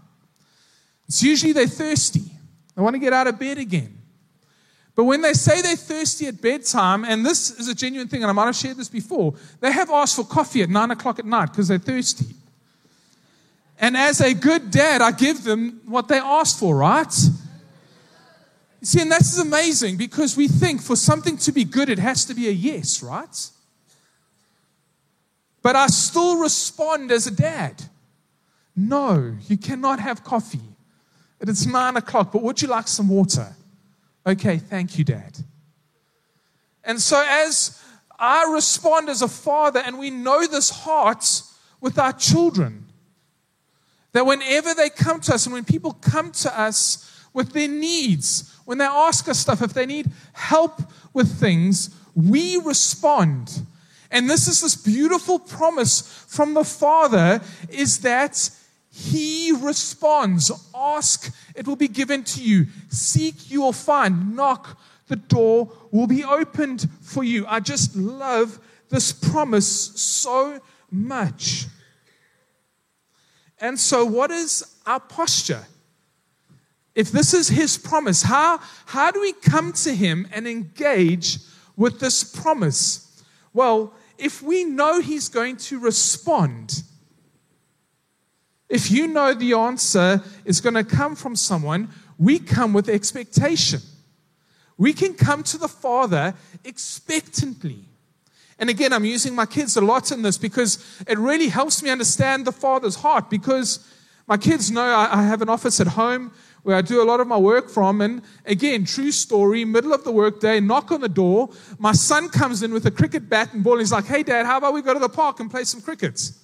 It's 1.07 1.21
usually 1.21 1.53
they're 1.53 1.68
thirsty. 1.68 2.24
They 2.75 2.81
want 2.81 2.95
to 2.95 3.00
get 3.00 3.13
out 3.13 3.27
of 3.27 3.38
bed 3.38 3.57
again. 3.57 4.00
But 4.95 5.06
when 5.06 5.21
they 5.21 5.33
say 5.33 5.62
they're 5.62 5.75
thirsty 5.75 6.27
at 6.27 6.41
bedtime, 6.41 7.03
and 7.03 7.25
this 7.25 7.51
is 7.59 7.68
a 7.68 7.75
genuine 7.75 8.07
thing, 8.07 8.24
and 8.24 8.29
I 8.29 8.33
might 8.33 8.45
have 8.45 8.56
shared 8.56 8.77
this 8.77 8.89
before, 8.89 9.33
they 9.59 9.71
have 9.71 9.89
asked 9.89 10.15
for 10.15 10.24
coffee 10.24 10.62
at 10.62 10.69
nine 10.69 10.91
o'clock 10.91 11.19
at 11.19 11.25
night 11.25 11.47
because 11.47 11.68
they're 11.68 11.79
thirsty. 11.79 12.36
And 13.79 13.97
as 13.97 14.21
a 14.21 14.33
good 14.33 14.71
dad, 14.71 15.01
I 15.01 15.12
give 15.12 15.44
them 15.44 15.81
what 15.86 16.07
they 16.07 16.19
asked 16.19 16.59
for, 16.59 16.77
right? 16.77 17.13
See, 18.83 19.00
and 19.00 19.12
is 19.13 19.39
amazing 19.39 19.95
because 19.95 20.35
we 20.35 20.50
think 20.50 20.81
for 20.81 20.97
something 20.97 21.38
to 21.38 21.53
be 21.53 21.63
good, 21.63 21.89
it 21.89 22.00
has 22.00 22.25
to 22.25 22.33
be 22.33 22.50
a 22.50 22.51
yes, 22.51 23.01
right? 23.01 23.50
But 25.62 25.77
I 25.77 25.88
still 25.88 26.38
respond 26.38 27.09
as 27.09 27.25
a 27.25 27.31
dad. 27.31 27.81
No, 28.75 29.38
you 29.47 29.57
cannot 29.57 30.01
have 30.01 30.25
coffee. 30.25 30.59
It's 31.39 31.65
nine 31.65 31.95
o'clock, 31.95 32.33
but 32.33 32.41
would 32.41 32.62
you 32.62 32.68
like 32.68 32.89
some 32.89 33.07
water? 33.07 33.56
Okay, 34.25 34.57
thank 34.57 34.97
you, 34.97 35.03
Dad. 35.03 35.38
And 36.83 37.01
so, 37.01 37.24
as 37.25 37.81
I 38.18 38.50
respond 38.53 39.09
as 39.09 39.21
a 39.21 39.27
father, 39.27 39.81
and 39.86 40.00
we 40.00 40.09
know 40.09 40.45
this 40.47 40.69
heart 40.69 41.41
with 41.81 42.00
our 42.00 42.13
children, 42.13 42.86
that 44.13 44.25
whenever 44.25 44.74
they 44.74 44.89
come 44.89 45.19
to 45.21 45.33
us 45.33 45.45
and 45.45 45.53
when 45.53 45.65
people 45.65 45.94
come 45.94 46.31
to 46.31 46.59
us 46.59 47.09
with 47.33 47.53
their 47.53 47.68
needs, 47.68 48.56
when 48.65 48.77
they 48.77 48.85
ask 48.85 49.27
us 49.27 49.39
stuff, 49.39 49.62
if 49.62 49.74
they 49.74 49.85
need 49.85 50.12
help 50.33 50.81
with 51.13 51.39
things, 51.39 51.89
we 52.15 52.57
respond. 52.57 53.62
And 54.12 54.30
this 54.30 54.47
is 54.47 54.62
this 54.62 54.75
beautiful 54.75 55.39
promise 55.39 56.01
from 56.27 56.53
the 56.53 56.63
Father 56.63 57.41
is 57.69 58.00
that 58.00 58.50
he 58.91 59.51
responds. 59.51 60.51
Ask, 60.75 61.33
it 61.56 61.68
will 61.68 61.75
be 61.75 61.88
given 61.88 62.24
to 62.25 62.44
you. 62.44 62.68
Seek, 62.89 63.50
you 63.50 63.62
will 63.62 63.74
find. 63.74 64.36
Knock, 64.36 64.79
the 65.07 65.15
door 65.15 65.71
will 65.91 66.06
be 66.06 66.24
opened 66.24 66.88
for 67.01 67.24
you. 67.24 67.45
I 67.47 67.59
just 67.59 67.95
love 67.95 68.59
this 68.89 69.12
promise 69.12 69.68
so 70.00 70.62
much. 70.91 71.65
And 73.59 73.79
so, 73.79 74.06
what 74.06 74.29
is 74.29 74.63
our 74.86 75.00
posture? 75.00 75.65
If 76.95 77.12
this 77.12 77.34
is 77.34 77.48
his 77.48 77.78
promise, 77.78 78.22
how, 78.22 78.60
how 78.86 79.12
do 79.12 79.22
we 79.22 79.34
come 79.34 79.74
to 79.74 79.95
him 79.95 80.28
and 80.31 80.48
engage 80.48 81.40
with 81.75 82.00
this 82.00 82.24
promise? 82.24 83.24
Well, 83.54 83.94
if 84.18 84.42
we 84.42 84.63
know 84.63 85.01
he's 85.01 85.27
going 85.27 85.58
to 85.58 85.79
respond, 85.79 86.84
if 88.70 88.91
you 88.91 89.08
know 89.08 89.34
the 89.34 89.53
answer 89.53 90.24
is 90.46 90.62
going 90.62 90.75
to 90.75 90.84
come 90.84 91.15
from 91.15 91.36
someone, 91.36 91.89
we 92.17 92.39
come 92.39 92.74
with 92.74 92.89
expectation. 92.89 93.82
We 94.77 94.94
can 94.94 95.13
come 95.13 95.44
to 95.44 95.58
the 95.58 95.67
Father 95.67 96.34
expectantly. 96.63 97.86
And 98.60 98.70
again, 98.70 98.94
I'm 98.94 99.06
using 99.06 99.36
my 99.36 99.46
kids 99.46 99.77
a 99.77 99.82
lot 99.82 100.12
in 100.12 100.22
this 100.22 100.38
because 100.38 101.03
it 101.08 101.17
really 101.17 101.50
helps 101.50 101.84
me 101.84 101.89
understand 101.89 102.46
the 102.46 102.51
Father's 102.51 102.96
heart. 102.96 103.29
Because 103.29 103.88
my 104.27 104.38
kids 104.38 104.72
know 104.72 104.84
I, 104.84 105.24
have 105.24 105.41
an 105.41 105.50
office 105.50 105.79
at 105.82 105.88
home 105.88 106.32
where 106.63 106.75
I 106.75 106.82
do 106.82 107.01
a 107.01 107.05
lot 107.05 107.20
of 107.20 107.27
my 107.27 107.38
work 107.38 107.70
from. 107.70 108.01
And 108.01 108.22
again, 108.46 108.86
true 108.86 109.12
story, 109.12 109.65
middle 109.65 109.93
of 109.93 110.03
the 110.03 110.12
workday, 110.12 110.60
knock 110.60 110.91
on 110.91 111.01
the 111.01 111.10
door. 111.10 111.50
My 111.77 111.91
son 111.91 112.29
comes 112.29 112.63
in 112.63 112.74
with 112.74 112.86
a 112.86 112.91
cricket 112.91 113.29
bat 113.29 113.53
and 113.53 113.63
ball. 113.63 113.77
He's 113.77 113.91
like, 113.91 114.05
hey, 114.05 114.24
dad, 114.24 114.46
how 114.46 114.58
about 114.58 114.74
we 114.74 114.82
go 114.82 114.93
to 114.93 115.00
the 115.00 115.10
park 115.10 115.39
and 115.39 115.51
play 115.51 115.65
some 115.65 115.82
crickets? 115.82 116.39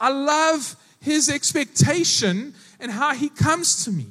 I 0.00 0.10
love 0.10 0.76
his 1.00 1.28
expectation 1.28 2.54
and 2.80 2.90
how 2.90 3.14
he 3.14 3.28
comes 3.28 3.84
to 3.84 3.90
me. 3.90 4.06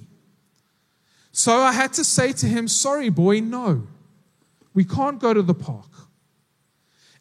So 1.32 1.60
I 1.60 1.72
had 1.72 1.94
to 1.94 2.04
say 2.04 2.32
to 2.34 2.46
him, 2.46 2.68
sorry, 2.68 3.10
boy, 3.10 3.40
no, 3.40 3.88
we 4.74 4.86
can't 4.86 5.20
go 5.20 5.34
to 5.34 5.42
the 5.42 5.54
park. 5.54 5.88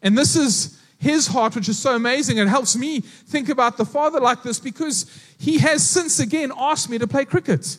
And 0.01 0.17
this 0.17 0.35
is 0.35 0.79
his 1.03 1.27
heart, 1.27 1.53
which 1.53 1.67
is 1.67 1.77
so 1.77 1.95
amazing. 1.95 2.37
It 2.37 2.47
helps 2.47 2.75
me 2.75 3.01
think 3.01 3.49
about 3.49 3.77
the 3.77 3.85
Father 3.85 4.19
like 4.19 4.41
this 4.41 4.57
because 4.57 5.05
he 5.37 5.59
has 5.59 5.87
since 5.87 6.19
again 6.19 6.51
asked 6.57 6.89
me 6.89 6.97
to 6.97 7.07
play 7.07 7.25
cricket. 7.25 7.77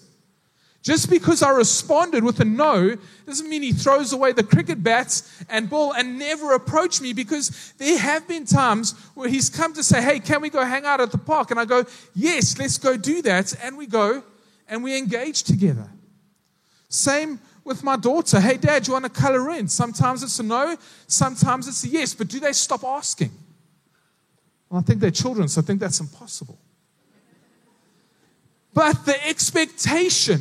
Just 0.82 1.08
because 1.08 1.42
I 1.42 1.48
responded 1.50 2.22
with 2.22 2.38
a 2.40 2.44
no 2.44 2.94
doesn't 3.26 3.48
mean 3.48 3.62
he 3.62 3.72
throws 3.72 4.12
away 4.12 4.32
the 4.32 4.44
cricket 4.44 4.82
bats 4.82 5.42
and 5.48 5.70
ball 5.70 5.94
and 5.94 6.18
never 6.18 6.52
approach 6.52 7.00
me 7.00 7.14
because 7.14 7.72
there 7.78 7.98
have 7.98 8.28
been 8.28 8.44
times 8.44 8.92
where 9.14 9.30
he's 9.30 9.48
come 9.48 9.72
to 9.72 9.82
say, 9.82 10.02
Hey, 10.02 10.20
can 10.20 10.42
we 10.42 10.50
go 10.50 10.62
hang 10.62 10.84
out 10.84 11.00
at 11.00 11.10
the 11.10 11.16
park? 11.16 11.50
And 11.50 11.58
I 11.58 11.64
go, 11.64 11.86
Yes, 12.14 12.58
let's 12.58 12.76
go 12.76 12.98
do 12.98 13.22
that. 13.22 13.54
And 13.64 13.78
we 13.78 13.86
go 13.86 14.22
and 14.68 14.84
we 14.84 14.98
engage 14.98 15.44
together. 15.44 15.88
Same 16.90 17.40
with 17.64 17.82
my 17.82 17.96
daughter. 17.96 18.40
Hey, 18.40 18.56
dad, 18.56 18.86
you 18.86 18.92
want 18.92 19.04
to 19.06 19.10
color 19.10 19.50
in? 19.50 19.68
Sometimes 19.68 20.22
it's 20.22 20.38
a 20.38 20.42
no, 20.42 20.76
sometimes 21.06 21.66
it's 21.66 21.84
a 21.84 21.88
yes, 21.88 22.14
but 22.14 22.28
do 22.28 22.38
they 22.38 22.52
stop 22.52 22.84
asking? 22.84 23.30
Well, 24.68 24.80
I 24.80 24.82
think 24.82 25.00
they're 25.00 25.10
children, 25.10 25.48
so 25.48 25.60
I 25.60 25.64
think 25.64 25.80
that's 25.80 26.00
impossible. 26.00 26.58
But 28.72 29.06
the 29.06 29.26
expectation, 29.26 30.40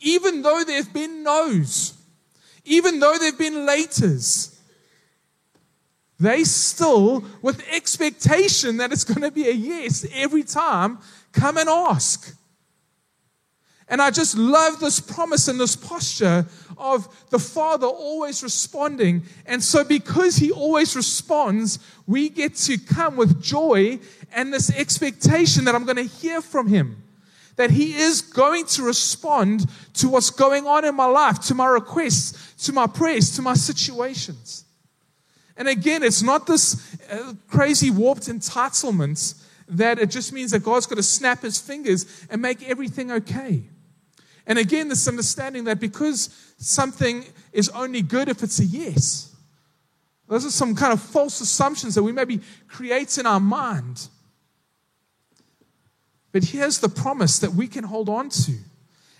even 0.00 0.42
though 0.42 0.62
there 0.64 0.76
have 0.76 0.92
been 0.92 1.22
no's, 1.22 1.94
even 2.64 3.00
though 3.00 3.16
there 3.18 3.30
have 3.30 3.38
been 3.38 3.66
laters, 3.66 4.54
they 6.20 6.44
still, 6.44 7.24
with 7.42 7.62
expectation 7.72 8.76
that 8.76 8.92
it's 8.92 9.04
going 9.04 9.22
to 9.22 9.30
be 9.30 9.48
a 9.48 9.52
yes 9.52 10.06
every 10.14 10.44
time, 10.44 10.98
come 11.32 11.56
and 11.56 11.68
ask. 11.68 12.36
And 13.88 14.00
I 14.00 14.10
just 14.10 14.36
love 14.36 14.80
this 14.80 14.98
promise 14.98 15.48
and 15.48 15.60
this 15.60 15.76
posture 15.76 16.46
of 16.78 17.28
the 17.30 17.38
Father 17.38 17.86
always 17.86 18.42
responding. 18.42 19.24
And 19.46 19.62
so, 19.62 19.84
because 19.84 20.36
He 20.36 20.50
always 20.50 20.96
responds, 20.96 21.78
we 22.06 22.30
get 22.30 22.54
to 22.56 22.78
come 22.78 23.16
with 23.16 23.42
joy 23.42 23.98
and 24.32 24.52
this 24.52 24.74
expectation 24.74 25.64
that 25.66 25.74
I'm 25.74 25.84
going 25.84 25.96
to 25.96 26.02
hear 26.02 26.40
from 26.40 26.66
Him. 26.68 27.02
That 27.56 27.70
He 27.70 27.94
is 27.94 28.22
going 28.22 28.64
to 28.66 28.82
respond 28.82 29.66
to 29.94 30.08
what's 30.08 30.30
going 30.30 30.66
on 30.66 30.84
in 30.84 30.94
my 30.94 31.06
life, 31.06 31.40
to 31.42 31.54
my 31.54 31.66
requests, 31.66 32.66
to 32.66 32.72
my 32.72 32.86
prayers, 32.86 33.36
to 33.36 33.42
my 33.42 33.54
situations. 33.54 34.64
And 35.56 35.68
again, 35.68 36.02
it's 36.02 36.22
not 36.22 36.46
this 36.46 36.96
uh, 37.10 37.34
crazy 37.48 37.90
warped 37.90 38.22
entitlement 38.22 39.40
that 39.68 39.98
it 39.98 40.10
just 40.10 40.32
means 40.32 40.50
that 40.50 40.64
God's 40.64 40.86
got 40.86 40.96
to 40.96 41.02
snap 41.02 41.42
His 41.42 41.60
fingers 41.60 42.26
and 42.30 42.40
make 42.40 42.68
everything 42.68 43.12
okay. 43.12 43.64
And 44.46 44.58
again, 44.58 44.88
this 44.88 45.08
understanding 45.08 45.64
that 45.64 45.80
because 45.80 46.54
something 46.58 47.24
is 47.52 47.68
only 47.70 48.02
good 48.02 48.28
if 48.28 48.42
it's 48.42 48.58
a 48.58 48.64
yes. 48.64 49.34
Those 50.28 50.44
are 50.44 50.50
some 50.50 50.74
kind 50.74 50.92
of 50.92 51.00
false 51.00 51.40
assumptions 51.40 51.94
that 51.94 52.02
we 52.02 52.12
maybe 52.12 52.40
create 52.68 53.18
in 53.18 53.26
our 53.26 53.40
mind. 53.40 54.08
But 56.32 56.44
here's 56.44 56.80
the 56.80 56.88
promise 56.88 57.38
that 57.38 57.52
we 57.52 57.68
can 57.68 57.84
hold 57.84 58.08
on 58.08 58.28
to 58.30 58.54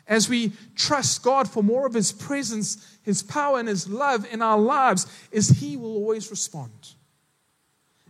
as 0.06 0.28
we 0.28 0.52
trust 0.74 1.22
God 1.22 1.48
for 1.48 1.62
more 1.62 1.86
of 1.86 1.94
His 1.94 2.12
presence, 2.12 2.98
His 3.02 3.22
power, 3.22 3.58
and 3.58 3.68
His 3.68 3.88
love 3.88 4.26
in 4.30 4.42
our 4.42 4.58
lives, 4.58 5.06
is 5.30 5.48
He 5.48 5.76
will 5.76 5.94
always 5.94 6.30
respond. 6.30 6.72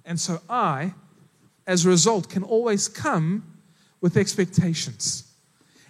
And 0.05 0.19
so 0.19 0.41
I, 0.49 0.95
as 1.67 1.85
a 1.85 1.89
result, 1.89 2.29
can 2.29 2.43
always 2.43 2.89
come 2.89 3.45
with 4.01 4.17
expectations. 4.17 5.34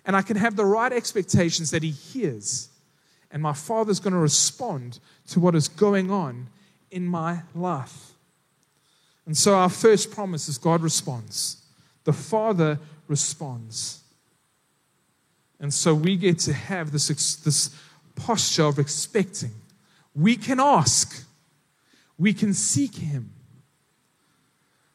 And 0.05 0.15
I 0.17 0.23
can 0.23 0.37
have 0.37 0.57
the 0.57 0.65
right 0.65 0.93
expectations 0.93 1.71
that 1.71 1.83
He 1.83 1.91
hears. 1.91 2.69
And 3.31 3.43
my 3.43 3.53
Father's 3.53 4.01
going 4.01 4.13
to 4.13 4.19
respond 4.19 5.01
to 5.29 5.41
what 5.41 5.55
is 5.55 5.69
going 5.69 6.11
on 6.11 6.49
in 6.91 7.07
my 7.07 7.43
life. 7.55 8.13
And 9.27 9.37
so 9.37 9.55
our 9.55 9.71
first 9.71 10.11
promise 10.11 10.49
is 10.49 10.59
God 10.59 10.83
responds. 10.83 11.63
The 12.05 12.13
Father 12.13 12.79
responds. 13.09 14.03
And 15.59 15.73
so 15.73 15.95
we 15.95 16.17
get 16.17 16.39
to 16.41 16.53
have 16.53 16.93
this, 16.93 17.09
this 17.37 17.75
posture 18.17 18.65
of 18.65 18.79
expecting. 18.79 19.53
We 20.15 20.37
can 20.37 20.61
ask, 20.61 21.27
we 22.19 22.35
can 22.35 22.53
seek 22.53 22.97
Him, 22.97 23.31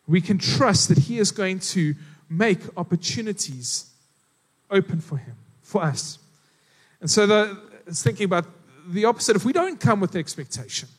we 0.08 0.22
can 0.22 0.38
trust 0.38 0.90
that 0.90 1.00
He 1.00 1.18
is 1.18 1.32
going 1.32 1.60
to 1.60 1.96
make 2.30 2.60
opportunities 2.78 3.89
open 4.70 5.02
for 5.02 5.18
him, 5.18 5.36
for 5.62 5.84
us. 5.84 6.20
And 7.02 7.10
so 7.10 7.26
the, 7.26 7.60
it's 7.88 8.04
thinking 8.04 8.26
about 8.26 8.46
the 8.88 9.06
opposite. 9.06 9.36
If 9.36 9.46
we 9.46 9.54
don't 9.54 9.80
come 9.80 10.00
with 10.00 10.16
expectation, 10.16 10.90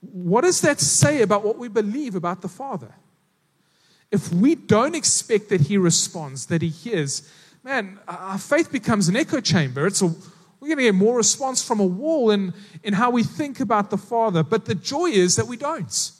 what 0.00 0.42
does 0.42 0.60
that 0.60 0.80
say 0.80 1.22
about 1.22 1.44
what 1.44 1.58
we 1.58 1.68
believe 1.68 2.14
about 2.14 2.42
the 2.42 2.48
Father? 2.48 2.94
If 4.10 4.32
we 4.32 4.54
don't 4.54 4.94
expect 4.94 5.48
that 5.48 5.62
He 5.62 5.78
responds, 5.78 6.46
that 6.46 6.62
He 6.62 6.68
hears, 6.68 7.30
man, 7.62 7.98
our 8.06 8.38
faith 8.38 8.70
becomes 8.70 9.08
an 9.08 9.16
echo 9.16 9.40
chamber. 9.40 9.86
It's 9.86 10.02
a, 10.02 10.06
we're 10.06 10.68
going 10.68 10.78
to 10.78 10.84
get 10.84 10.94
more 10.94 11.16
response 11.16 11.62
from 11.62 11.80
a 11.80 11.86
wall 11.86 12.30
in, 12.30 12.54
in 12.82 12.94
how 12.94 13.10
we 13.10 13.22
think 13.22 13.60
about 13.60 13.90
the 13.90 13.98
Father. 13.98 14.42
But 14.42 14.66
the 14.66 14.74
joy 14.74 15.06
is 15.06 15.36
that 15.36 15.46
we 15.46 15.56
don't. 15.56 16.12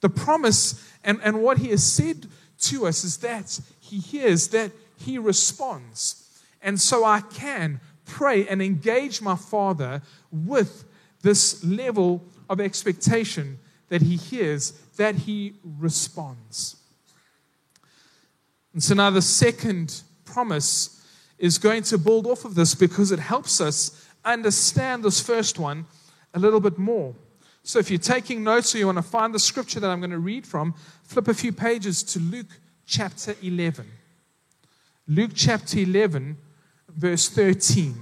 The 0.00 0.08
promise 0.08 0.84
and, 1.04 1.20
and 1.22 1.42
what 1.42 1.58
He 1.58 1.68
has 1.68 1.84
said 1.84 2.26
to 2.60 2.86
us 2.86 3.04
is 3.04 3.16
that 3.18 3.58
He 3.80 3.98
hears, 3.98 4.48
that 4.48 4.72
he 4.98 5.18
responds. 5.18 6.42
And 6.60 6.80
so 6.80 7.04
I 7.04 7.20
can 7.20 7.80
pray 8.04 8.48
and 8.48 8.60
engage 8.60 9.22
my 9.22 9.36
Father 9.36 10.02
with 10.32 10.84
this 11.22 11.62
level 11.64 12.24
of 12.48 12.60
expectation 12.60 13.58
that 13.88 14.02
He 14.02 14.16
hears, 14.16 14.72
that 14.96 15.14
He 15.14 15.54
responds. 15.62 16.76
And 18.72 18.82
so 18.82 18.94
now 18.94 19.10
the 19.10 19.22
second 19.22 20.02
promise 20.24 21.06
is 21.38 21.58
going 21.58 21.82
to 21.84 21.98
build 21.98 22.26
off 22.26 22.44
of 22.44 22.54
this 22.54 22.74
because 22.74 23.12
it 23.12 23.18
helps 23.18 23.60
us 23.60 24.06
understand 24.24 25.04
this 25.04 25.20
first 25.20 25.58
one 25.58 25.86
a 26.34 26.38
little 26.38 26.60
bit 26.60 26.78
more. 26.78 27.14
So 27.62 27.78
if 27.78 27.90
you're 27.90 27.98
taking 27.98 28.42
notes 28.42 28.74
or 28.74 28.78
you 28.78 28.86
want 28.86 28.98
to 28.98 29.02
find 29.02 29.34
the 29.34 29.38
scripture 29.38 29.80
that 29.80 29.90
I'm 29.90 30.00
going 30.00 30.10
to 30.10 30.18
read 30.18 30.46
from, 30.46 30.74
flip 31.02 31.28
a 31.28 31.34
few 31.34 31.52
pages 31.52 32.02
to 32.04 32.18
Luke 32.18 32.60
chapter 32.86 33.34
11. 33.42 33.86
Luke 35.10 35.30
chapter 35.34 35.78
11, 35.78 36.36
verse 36.94 37.30
13. 37.30 37.94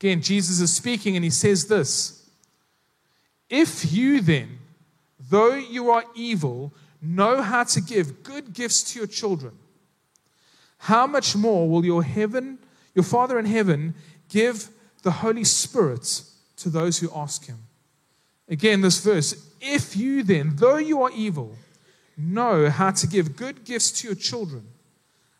Again, 0.00 0.20
Jesus 0.20 0.58
is 0.58 0.72
speaking 0.72 1.14
and 1.14 1.24
he 1.24 1.30
says 1.30 1.68
this 1.68 2.28
If 3.48 3.92
you 3.92 4.20
then, 4.20 4.58
though 5.30 5.54
you 5.54 5.90
are 5.90 6.04
evil, 6.16 6.72
know 7.00 7.40
how 7.40 7.62
to 7.62 7.80
give 7.80 8.24
good 8.24 8.52
gifts 8.52 8.92
to 8.92 8.98
your 8.98 9.06
children, 9.06 9.52
how 10.78 11.06
much 11.06 11.36
more 11.36 11.68
will 11.68 11.84
your 11.84 12.02
heaven, 12.02 12.58
your 12.96 13.04
Father 13.04 13.38
in 13.38 13.44
heaven, 13.44 13.94
give 14.28 14.68
the 15.02 15.10
Holy 15.12 15.44
Spirit 15.44 16.22
to 16.56 16.68
those 16.68 16.98
who 16.98 17.08
ask 17.14 17.46
him? 17.46 17.58
Again, 18.48 18.80
this 18.80 19.02
verse, 19.02 19.50
if 19.60 19.96
you 19.96 20.24
then, 20.24 20.56
though 20.56 20.76
you 20.76 21.02
are 21.02 21.10
evil, 21.14 21.56
know 22.16 22.70
how 22.70 22.90
to 22.90 23.06
give 23.06 23.36
good 23.36 23.64
gifts 23.64 23.90
to 24.00 24.08
your 24.08 24.14
children, 24.14 24.66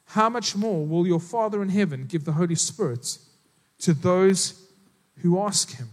how 0.07 0.29
much 0.29 0.57
more 0.57 0.85
will 0.85 1.07
your 1.07 1.21
Father 1.21 1.63
in 1.63 1.69
heaven 1.69 2.07
give 2.07 2.25
the 2.25 2.33
Holy 2.33 2.55
Spirit 2.55 3.19
to 3.79 3.95
those 3.95 4.69
who 5.19 5.41
ask 5.41 5.77
him? 5.77 5.89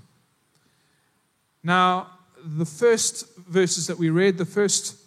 Now, 1.63 2.11
the 2.43 2.65
first 2.65 3.35
verses 3.37 3.87
that 3.87 3.97
we 3.97 4.09
read, 4.09 4.37
the 4.37 4.45
first 4.45 4.97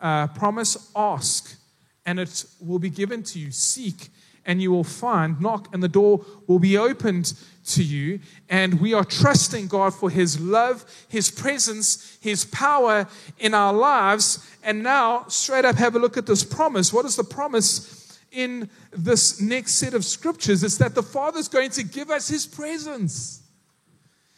uh, 0.00 0.26
promise 0.28 0.90
ask, 0.94 1.56
and 2.04 2.18
it 2.18 2.44
will 2.60 2.78
be 2.78 2.90
given 2.90 3.22
to 3.22 3.38
you. 3.38 3.50
Seek, 3.50 4.08
and 4.44 4.60
you 4.60 4.70
will 4.70 4.84
find. 4.84 5.40
Knock, 5.40 5.68
and 5.72 5.82
the 5.82 5.88
door 5.88 6.24
will 6.46 6.58
be 6.58 6.76
opened 6.76 7.34
to 7.66 7.82
you. 7.82 8.20
And 8.48 8.80
we 8.80 8.94
are 8.94 9.04
trusting 9.04 9.68
God 9.68 9.94
for 9.94 10.10
His 10.10 10.40
love, 10.40 10.84
His 11.08 11.30
presence, 11.30 12.18
His 12.20 12.44
power 12.44 13.06
in 13.38 13.54
our 13.54 13.72
lives. 13.72 14.46
And 14.62 14.82
now, 14.82 15.26
straight 15.28 15.64
up, 15.64 15.76
have 15.76 15.94
a 15.94 15.98
look 15.98 16.16
at 16.16 16.26
this 16.26 16.44
promise. 16.44 16.92
What 16.92 17.04
is 17.04 17.16
the 17.16 17.24
promise 17.24 18.18
in 18.32 18.68
this 18.90 19.40
next 19.40 19.74
set 19.74 19.94
of 19.94 20.04
scriptures? 20.04 20.62
It's 20.62 20.78
that 20.78 20.94
the 20.94 21.02
Father 21.02 21.38
is 21.38 21.48
going 21.48 21.70
to 21.70 21.84
give 21.84 22.10
us 22.10 22.28
His 22.28 22.46
presence. 22.46 23.42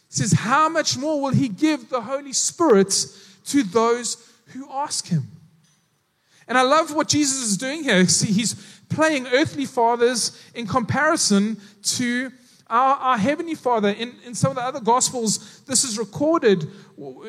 It 0.09 0.15
says, 0.15 0.33
How 0.33 0.69
much 0.69 0.97
more 0.99 1.21
will 1.21 1.35
He 1.35 1.49
give 1.49 1.89
the 1.89 2.03
Holy 2.03 2.33
Spirit 2.33 2.95
to 3.47 3.63
those 3.63 4.33
who 4.49 4.71
ask 4.71 5.09
Him? 5.09 5.29
And 6.47 6.59
I 6.59 6.63
love 6.63 6.95
what 6.95 7.09
Jesus 7.09 7.43
is 7.43 7.57
doing 7.57 7.83
here. 7.83 8.07
See, 8.07 8.33
he's 8.33 8.74
playing 8.89 9.27
earthly 9.29 9.67
fathers 9.67 10.41
in 10.55 10.67
comparison 10.67 11.61
to 11.83 12.31
our, 12.69 12.97
our, 12.97 13.19
Heavenly 13.19 13.55
Father, 13.55 13.91
in, 13.91 14.15
in 14.25 14.35
some 14.35 14.51
of 14.51 14.57
the 14.57 14.63
other 14.63 14.81
Gospels, 14.81 15.61
this 15.67 15.85
is 15.85 15.99
recorded 15.99 16.67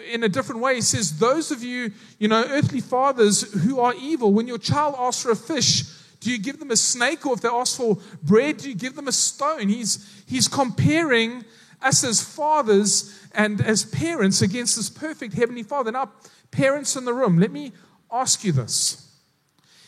in 0.10 0.24
a 0.24 0.30
different 0.30 0.62
way. 0.62 0.76
He 0.76 0.82
says, 0.82 1.20
Those 1.20 1.52
of 1.52 1.62
you, 1.62 1.92
you 2.20 2.30
know, 2.30 2.46
earthly 2.48 2.80
fathers 2.80 3.54
who 3.64 3.80
are 3.80 3.94
evil, 3.96 4.34
when 4.34 4.48
your 4.48 4.58
child 4.58 4.96
asks 4.98 5.24
for 5.24 5.32
a 5.32 5.36
fish, 5.36 5.84
do 6.22 6.32
you 6.32 6.40
give 6.40 6.58
them 6.58 6.72
a 6.72 6.76
snake? 6.76 7.26
Or 7.26 7.34
if 7.34 7.42
they 7.42 7.50
ask 7.50 7.78
for 7.78 8.00
bread, 8.24 8.58
do 8.58 8.70
you 8.70 8.76
give 8.76 8.96
them 8.96 9.08
a 9.08 9.12
stone? 9.12 9.70
He's, 9.70 10.24
he's 10.26 10.48
comparing 10.48 11.46
us 11.82 12.04
as 12.04 12.24
fathers 12.24 13.28
and 13.34 13.62
as 13.62 13.86
parents 13.86 14.42
against 14.42 14.76
this 14.76 14.90
perfect 14.90 15.36
Heavenly 15.36 15.62
Father. 15.62 15.92
Now, 15.92 16.12
parents 16.50 16.96
in 16.96 17.06
the 17.06 17.14
room, 17.14 17.38
let 17.38 17.52
me 17.52 17.74
ask 18.12 18.44
you 18.44 18.54
this. 18.54 19.05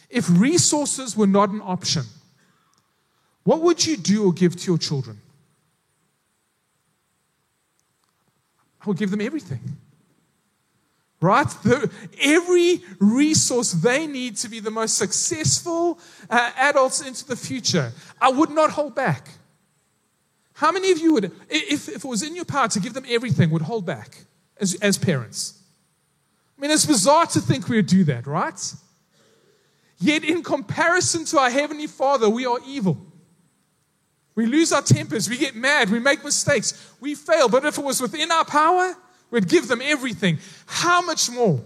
If 0.09 0.29
resources 0.29 1.15
were 1.17 1.27
not 1.27 1.49
an 1.49 1.61
option, 1.61 2.03
what 3.43 3.61
would 3.61 3.85
you 3.85 3.97
do 3.97 4.25
or 4.27 4.33
give 4.33 4.55
to 4.55 4.71
your 4.71 4.77
children? 4.77 5.19
I 8.81 8.87
would 8.87 8.97
give 8.97 9.11
them 9.11 9.21
everything. 9.21 9.59
Right? 11.19 11.47
The, 11.63 11.89
every 12.21 12.81
resource 12.99 13.71
they 13.71 14.05
need 14.05 14.37
to 14.37 14.49
be 14.49 14.59
the 14.59 14.69
most 14.69 14.97
successful 14.97 15.99
uh, 16.29 16.51
adults 16.57 17.01
into 17.01 17.25
the 17.25 17.35
future. 17.35 17.91
I 18.21 18.29
would 18.29 18.51
not 18.51 18.69
hold 18.71 18.95
back. 18.95 19.29
How 20.53 20.71
many 20.71 20.91
of 20.91 20.99
you 20.99 21.13
would, 21.13 21.31
if, 21.49 21.89
if 21.89 22.03
it 22.03 22.05
was 22.05 22.23
in 22.23 22.35
your 22.35 22.45
power 22.45 22.67
to 22.67 22.79
give 22.79 22.93
them 22.93 23.05
everything, 23.07 23.49
would 23.51 23.61
hold 23.63 23.85
back 23.85 24.25
as, 24.59 24.75
as 24.75 24.97
parents? 24.97 25.61
I 26.57 26.61
mean, 26.61 26.71
it's 26.71 26.85
bizarre 26.85 27.27
to 27.27 27.39
think 27.39 27.69
we 27.69 27.77
would 27.77 27.87
do 27.87 28.03
that, 28.05 28.25
right? 28.25 28.73
Yet, 29.99 30.23
in 30.23 30.43
comparison 30.43 31.25
to 31.25 31.39
our 31.39 31.49
Heavenly 31.49 31.87
Father, 31.87 32.29
we 32.29 32.45
are 32.45 32.59
evil. 32.65 32.97
We 34.35 34.45
lose 34.45 34.71
our 34.71 34.83
tempers, 34.83 35.27
we 35.27 35.37
get 35.37 35.55
mad, 35.55 35.89
we 35.89 35.97
make 35.99 36.23
mistakes, 36.23 36.93
we 36.99 37.15
fail. 37.15 37.49
But 37.49 37.65
if 37.65 37.79
it 37.79 37.83
was 37.83 37.99
within 37.99 38.31
our 38.31 38.45
power, 38.45 38.95
we'd 39.31 39.49
give 39.49 39.67
them 39.67 39.81
everything. 39.81 40.37
How 40.67 41.01
much 41.01 41.31
more? 41.31 41.59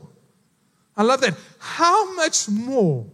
I 0.95 1.03
love 1.03 1.19
that. 1.21 1.35
How 1.59 2.13
much 2.13 2.47
more 2.47 3.05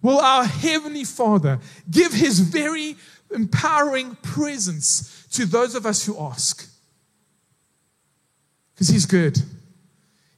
will 0.00 0.18
our 0.18 0.44
Heavenly 0.44 1.04
Father 1.04 1.58
give 1.90 2.12
His 2.12 2.40
very 2.40 2.96
empowering 3.30 4.16
presence 4.22 5.26
to 5.32 5.44
those 5.44 5.74
of 5.74 5.84
us 5.84 6.06
who 6.06 6.18
ask? 6.18 6.66
Because 8.72 8.88
He's 8.88 9.04
good. 9.04 9.38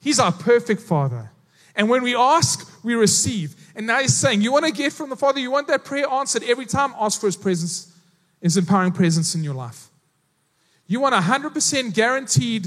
He's 0.01 0.19
our 0.19 0.33
perfect 0.33 0.83
Father. 0.83 1.31
And 1.75 1.89
when 1.89 2.03
we 2.03 2.15
ask, 2.15 2.71
we 2.85 2.95
receive. 2.95 3.55
And 3.75 3.87
now 3.87 4.01
He's 4.01 4.17
saying, 4.17 4.43
You 4.43 4.53
want 4.53 4.67
to 4.67 4.73
get 4.73 4.93
from 4.93 5.11
the 5.11 5.17
Father, 5.17 5.41
you 5.41 5.51
want 5.51 5.69
that 5.69 5.85
prayer 5.85 6.09
answered 6.09 6.43
every 6.45 6.67
time, 6.67 6.95
ask 6.99 7.21
for 7.21 7.27
His 7.27 7.37
presence, 7.37 7.95
His 8.41 8.57
empowering 8.57 8.93
presence 8.93 9.35
in 9.35 9.43
your 9.45 9.55
life. 9.55 9.89
You 10.87 11.01
want 11.01 11.15
100% 11.15 11.95
guaranteed 11.95 12.67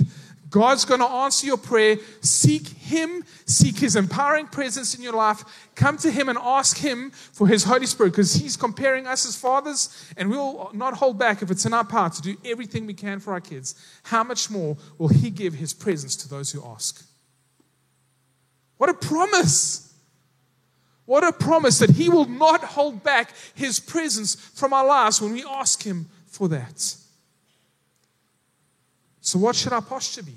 God's 0.49 0.85
going 0.85 1.01
to 1.01 1.07
answer 1.07 1.47
your 1.47 1.57
prayer. 1.57 1.97
Seek 2.21 2.67
Him, 2.67 3.25
seek 3.45 3.77
His 3.77 3.95
empowering 3.95 4.47
presence 4.47 4.95
in 4.95 5.03
your 5.03 5.13
life. 5.13 5.43
Come 5.75 5.97
to 5.97 6.09
Him 6.09 6.29
and 6.29 6.37
ask 6.41 6.77
Him 6.77 7.11
for 7.11 7.47
His 7.47 7.63
Holy 7.63 7.85
Spirit 7.85 8.11
because 8.11 8.33
He's 8.33 8.55
comparing 8.55 9.05
us 9.05 9.27
as 9.27 9.35
fathers, 9.35 9.89
and 10.15 10.29
we'll 10.29 10.69
not 10.73 10.93
hold 10.93 11.19
back 11.19 11.41
if 11.41 11.51
it's 11.51 11.65
in 11.65 11.73
our 11.73 11.83
power 11.83 12.09
to 12.09 12.21
do 12.21 12.37
everything 12.45 12.85
we 12.85 12.93
can 12.93 13.19
for 13.19 13.33
our 13.33 13.41
kids. 13.41 13.75
How 14.03 14.23
much 14.23 14.49
more 14.49 14.77
will 14.97 15.09
He 15.09 15.29
give 15.29 15.55
His 15.55 15.73
presence 15.73 16.15
to 16.17 16.29
those 16.29 16.51
who 16.51 16.65
ask? 16.65 17.05
What 18.77 18.89
a 18.89 18.93
promise! 18.93 19.93
What 21.05 21.23
a 21.23 21.31
promise 21.31 21.79
that 21.79 21.91
He 21.91 22.09
will 22.09 22.25
not 22.25 22.63
hold 22.63 23.03
back 23.03 23.33
His 23.53 23.79
presence 23.79 24.35
from 24.35 24.73
our 24.73 24.85
lives 24.85 25.21
when 25.21 25.33
we 25.33 25.45
ask 25.45 25.83
Him 25.83 26.07
for 26.25 26.47
that. 26.49 26.95
So, 29.21 29.39
what 29.39 29.55
should 29.55 29.73
our 29.73 29.81
posture 29.81 30.23
be? 30.23 30.35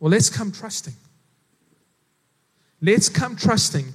Well, 0.00 0.10
let's 0.10 0.30
come 0.30 0.52
trusting. 0.52 0.94
Let's 2.80 3.08
come 3.08 3.34
trusting. 3.34 3.86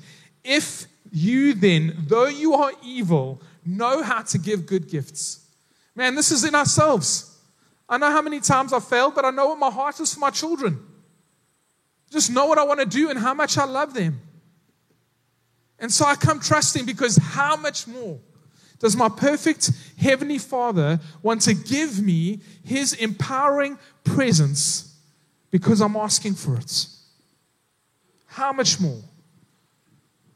If 0.43 0.85
you 1.11 1.53
then, 1.53 2.05
though 2.07 2.27
you 2.27 2.53
are 2.55 2.71
evil, 2.83 3.41
know 3.65 4.03
how 4.03 4.23
to 4.23 4.37
give 4.37 4.65
good 4.65 4.89
gifts. 4.89 5.45
Man, 5.95 6.15
this 6.15 6.31
is 6.31 6.43
in 6.43 6.55
ourselves. 6.55 7.37
I 7.87 7.97
know 7.97 8.11
how 8.11 8.21
many 8.21 8.39
times 8.39 8.73
I've 8.73 8.87
failed, 8.87 9.15
but 9.15 9.23
I 9.23 9.29
know 9.29 9.47
what 9.47 9.59
my 9.59 9.69
heart 9.69 9.99
is 9.99 10.13
for 10.13 10.19
my 10.19 10.31
children. 10.31 10.79
Just 12.13 12.29
know 12.29 12.45
what 12.45 12.59
I 12.59 12.63
want 12.63 12.79
to 12.79 12.85
do 12.85 13.09
and 13.09 13.17
how 13.17 13.33
much 13.33 13.57
I 13.57 13.65
love 13.65 13.95
them. 13.95 14.21
And 15.79 15.91
so 15.91 16.05
I 16.05 16.15
come 16.15 16.39
trusting 16.39 16.85
because 16.85 17.17
how 17.17 17.55
much 17.55 17.87
more 17.87 18.19
does 18.77 18.95
my 18.95 19.09
perfect 19.09 19.71
Heavenly 19.97 20.37
Father 20.37 20.99
want 21.23 21.41
to 21.41 21.55
give 21.55 21.99
me 21.99 22.39
His 22.63 22.93
empowering 22.93 23.79
presence 24.03 24.95
because 25.49 25.81
I'm 25.81 25.95
asking 25.95 26.35
for 26.35 26.55
it? 26.55 26.85
How 28.27 28.53
much 28.53 28.79
more 28.79 29.01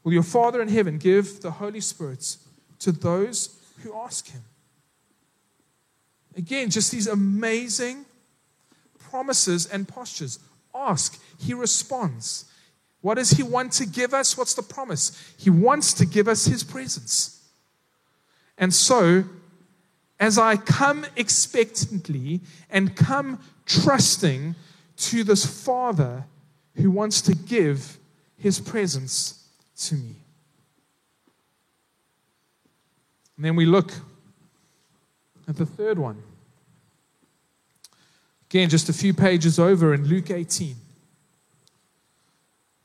will 0.02 0.12
your 0.12 0.24
Father 0.24 0.60
in 0.60 0.68
heaven 0.68 0.98
give 0.98 1.40
the 1.42 1.52
Holy 1.52 1.80
Spirit 1.80 2.36
to 2.80 2.90
those 2.90 3.56
who 3.84 3.94
ask 3.94 4.28
Him? 4.28 4.42
Again, 6.36 6.70
just 6.70 6.90
these 6.90 7.06
amazing 7.06 8.04
promises 8.98 9.66
and 9.66 9.86
postures. 9.86 10.40
Ask, 10.78 11.20
He 11.38 11.54
responds. 11.54 12.44
What 13.00 13.14
does 13.14 13.30
He 13.30 13.42
want 13.42 13.72
to 13.72 13.86
give 13.86 14.14
us? 14.14 14.36
What's 14.36 14.54
the 14.54 14.62
promise? 14.62 15.34
He 15.36 15.50
wants 15.50 15.92
to 15.94 16.06
give 16.06 16.28
us 16.28 16.46
His 16.46 16.62
presence. 16.62 17.42
And 18.56 18.72
so, 18.72 19.24
as 20.20 20.38
I 20.38 20.56
come 20.56 21.06
expectantly 21.16 22.40
and 22.70 22.96
come 22.96 23.40
trusting 23.66 24.54
to 24.96 25.24
this 25.24 25.46
Father 25.46 26.24
who 26.74 26.90
wants 26.90 27.20
to 27.22 27.34
give 27.34 27.98
his 28.36 28.60
presence 28.60 29.48
to 29.76 29.94
me. 29.94 30.14
And 33.36 33.44
then 33.44 33.56
we 33.56 33.66
look 33.66 33.92
at 35.46 35.56
the 35.56 35.66
third 35.66 35.98
one. 35.98 36.22
Again, 38.50 38.70
just 38.70 38.88
a 38.88 38.94
few 38.94 39.12
pages 39.12 39.58
over 39.58 39.92
in 39.92 40.06
Luke 40.06 40.30
18. 40.30 40.74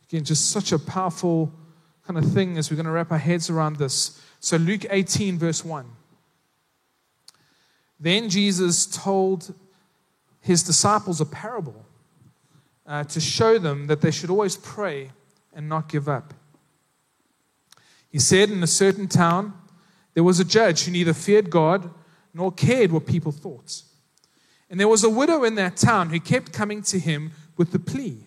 Again, 0.10 0.26
just 0.26 0.52
such 0.52 0.73
a 0.73 0.80
powerful 0.80 1.54
kind 2.06 2.17
of 2.17 2.34
thing 2.34 2.58
as 2.58 2.69
we're 2.69 2.76
going 2.76 2.86
to 2.86 2.91
wrap 2.91 3.12
our 3.12 3.17
heads 3.17 3.49
around 3.49 3.78
this. 3.78 4.21
So, 4.41 4.58
Luke 4.58 4.86
18, 4.89 5.39
verse 5.39 5.63
1. 5.63 5.86
Then 7.97 8.30
Jesus 8.30 8.86
told 8.86 9.54
his 10.41 10.63
disciples 10.63 11.21
a 11.21 11.26
parable 11.26 11.86
uh, 12.86 13.06
to 13.06 13.21
show 13.21 13.58
them 13.58 13.88
that 13.88 14.02
they 14.02 14.12
should 14.12 14.30
always 14.30 14.58
pray 14.58 15.12
and 15.54 15.69
not 15.69 15.88
give 15.88 16.10
up. 16.10 16.34
He 18.10 18.19
said, 18.19 18.52
In 18.52 18.62
a 18.62 18.67
certain 18.67 19.08
town, 19.08 19.54
there 20.13 20.26
was 20.26 20.41
a 20.41 20.45
judge 20.45 20.84
who 20.84 20.91
neither 20.91 21.13
feared 21.13 21.49
God 21.49 21.89
nor 22.34 22.52
cared 22.52 22.91
what 22.91 23.08
people 23.08 23.32
thought. 23.32 23.82
And 24.73 24.79
there 24.79 24.88
was 24.88 25.03
a 25.03 25.09
widow 25.09 25.43
in 25.43 25.53
that 25.53 25.77
town 25.77 26.09
who 26.09 26.19
kept 26.19 26.51
coming 26.51 26.81
to 26.81 26.97
him 26.97 27.33
with 27.57 27.71
the 27.71 27.77
plea 27.77 28.23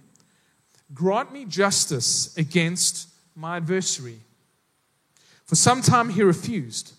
Grant 0.95 1.33
me 1.33 1.45
justice 1.45 2.37
against 2.37 3.09
my 3.35 3.57
adversary. 3.57 4.21
For 5.45 5.57
some 5.57 5.83
time 5.83 6.11
he 6.11 6.23
refused. 6.23 6.95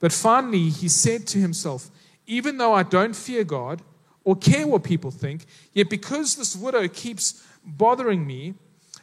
But 0.00 0.12
finally 0.12 0.68
he 0.68 0.86
said 0.86 1.26
to 1.28 1.38
himself, 1.38 1.88
Even 2.26 2.58
though 2.58 2.74
I 2.74 2.82
don't 2.82 3.16
fear 3.16 3.42
God 3.42 3.80
or 4.22 4.36
care 4.36 4.66
what 4.66 4.84
people 4.84 5.10
think, 5.10 5.46
yet 5.72 5.88
because 5.88 6.36
this 6.36 6.54
widow 6.54 6.86
keeps 6.88 7.42
bothering 7.64 8.26
me, 8.26 8.52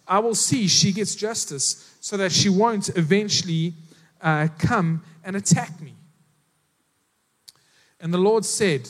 I 0.08 0.20
will 0.20 0.36
see 0.36 0.68
she 0.68 0.92
gets 0.92 1.16
justice 1.16 1.98
so 2.02 2.18
that 2.18 2.32
she 2.32 2.50
won't 2.50 2.96
eventually 2.96 3.74
uh, 4.22 4.50
come 4.60 5.04
and 5.24 5.36
attack 5.36 5.82
me. 5.82 5.96
And 8.00 8.14
the 8.14 8.20
Lord 8.20 8.46
said, 8.46 8.90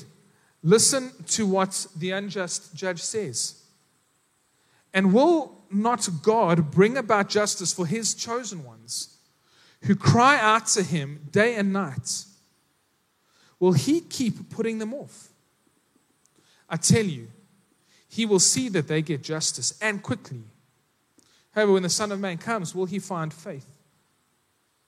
Listen 0.63 1.11
to 1.27 1.45
what 1.45 1.85
the 1.95 2.11
unjust 2.11 2.73
judge 2.73 3.01
says. 3.01 3.61
And 4.93 5.13
will 5.13 5.63
not 5.69 6.07
God 6.21 6.71
bring 6.71 6.97
about 6.97 7.29
justice 7.29 7.73
for 7.73 7.85
his 7.85 8.13
chosen 8.13 8.63
ones? 8.63 9.13
who 9.83 9.95
cry 9.95 10.39
out 10.39 10.67
to 10.67 10.83
him 10.83 11.27
day 11.31 11.55
and 11.55 11.73
night, 11.73 12.25
will 13.59 13.73
he 13.73 13.99
keep 13.99 14.49
putting 14.49 14.79
them 14.79 14.93
off? 14.93 15.29
I 16.69 16.77
tell 16.77 17.05
you, 17.05 17.27
he 18.07 18.25
will 18.25 18.39
see 18.39 18.69
that 18.69 18.87
they 18.87 19.01
get 19.01 19.21
justice 19.21 19.77
and 19.81 20.01
quickly. 20.01 20.43
However, 21.51 21.73
when 21.73 21.83
the 21.83 21.89
Son 21.89 22.11
of 22.11 22.19
Man 22.19 22.37
comes, 22.37 22.73
will 22.73 22.85
he 22.85 22.99
find 22.99 23.33
faith 23.33 23.67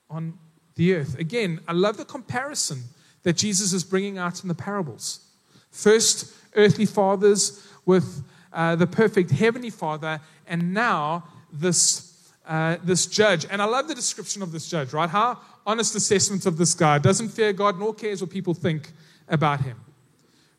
on 0.08 0.38
the 0.74 0.94
earth? 0.94 1.18
Again, 1.18 1.60
I 1.68 1.72
love 1.72 1.96
the 1.96 2.04
comparison 2.04 2.84
that 3.22 3.36
Jesus 3.36 3.72
is 3.72 3.84
bringing 3.84 4.18
out 4.18 4.42
in 4.42 4.48
the 4.48 4.54
parables. 4.54 5.25
First, 5.76 6.32
earthly 6.54 6.86
fathers 6.86 7.66
with 7.84 8.24
uh, 8.52 8.76
the 8.76 8.86
perfect 8.86 9.30
heavenly 9.30 9.70
father, 9.70 10.20
and 10.46 10.72
now 10.72 11.24
this 11.52 12.32
uh, 12.46 12.76
this 12.84 13.06
judge. 13.06 13.44
And 13.50 13.60
I 13.60 13.64
love 13.64 13.88
the 13.88 13.94
description 13.94 14.42
of 14.42 14.52
this 14.52 14.68
judge, 14.68 14.92
right? 14.92 15.10
How 15.10 15.38
honest 15.66 15.96
assessment 15.96 16.46
of 16.46 16.56
this 16.56 16.74
guy. 16.74 16.98
Doesn't 16.98 17.30
fear 17.30 17.52
God 17.52 17.78
nor 17.78 17.92
cares 17.92 18.20
what 18.20 18.30
people 18.30 18.54
think 18.54 18.92
about 19.28 19.60
him. 19.62 19.76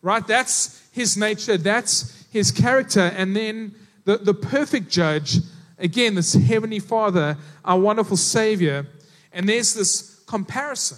Right? 0.02 0.26
That's 0.28 0.84
his 0.92 1.18
nature, 1.18 1.58
that's 1.58 2.26
his 2.32 2.52
character. 2.52 3.12
And 3.16 3.36
then 3.36 3.74
the, 4.04 4.18
the 4.18 4.34
perfect 4.34 4.90
judge, 4.90 5.38
again, 5.80 6.16
this 6.16 6.34
heavenly 6.34 6.80
father, 6.80 7.38
our 7.64 7.80
wonderful 7.80 8.18
savior. 8.18 8.86
And 9.32 9.48
there's 9.48 9.74
this 9.74 10.22
comparison. 10.28 10.98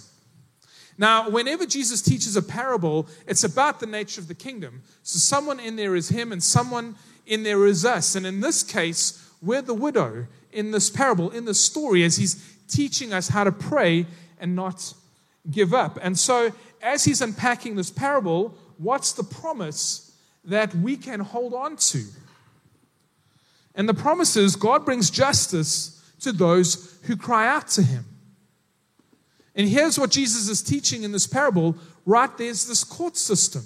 Now, 1.00 1.30
whenever 1.30 1.64
Jesus 1.64 2.02
teaches 2.02 2.36
a 2.36 2.42
parable, 2.42 3.08
it's 3.26 3.42
about 3.42 3.80
the 3.80 3.86
nature 3.86 4.20
of 4.20 4.28
the 4.28 4.34
kingdom. 4.34 4.82
So 5.02 5.18
someone 5.18 5.58
in 5.58 5.76
there 5.76 5.96
is 5.96 6.10
him 6.10 6.30
and 6.30 6.42
someone 6.42 6.94
in 7.26 7.42
there 7.42 7.64
is 7.64 7.86
us. 7.86 8.16
And 8.16 8.26
in 8.26 8.40
this 8.40 8.62
case, 8.62 9.26
we're 9.40 9.62
the 9.62 9.72
widow 9.72 10.26
in 10.52 10.72
this 10.72 10.90
parable, 10.90 11.30
in 11.30 11.46
this 11.46 11.58
story, 11.58 12.04
as 12.04 12.16
he's 12.16 12.54
teaching 12.68 13.14
us 13.14 13.28
how 13.28 13.44
to 13.44 13.50
pray 13.50 14.04
and 14.38 14.54
not 14.54 14.92
give 15.50 15.72
up. 15.72 15.98
And 16.02 16.18
so, 16.18 16.52
as 16.82 17.02
he's 17.06 17.22
unpacking 17.22 17.76
this 17.76 17.90
parable, 17.90 18.54
what's 18.76 19.12
the 19.12 19.24
promise 19.24 20.14
that 20.44 20.74
we 20.74 20.98
can 20.98 21.20
hold 21.20 21.54
on 21.54 21.76
to? 21.76 22.04
And 23.74 23.88
the 23.88 23.94
promise 23.94 24.36
is 24.36 24.54
God 24.54 24.84
brings 24.84 25.08
justice 25.08 25.98
to 26.20 26.30
those 26.30 26.98
who 27.04 27.16
cry 27.16 27.48
out 27.48 27.68
to 27.68 27.82
him. 27.82 28.04
And 29.54 29.68
here's 29.68 29.98
what 29.98 30.10
Jesus 30.10 30.48
is 30.48 30.62
teaching 30.62 31.02
in 31.02 31.12
this 31.12 31.26
parable 31.26 31.76
right 32.06 32.36
there's 32.38 32.66
this 32.66 32.84
court 32.84 33.16
system. 33.16 33.62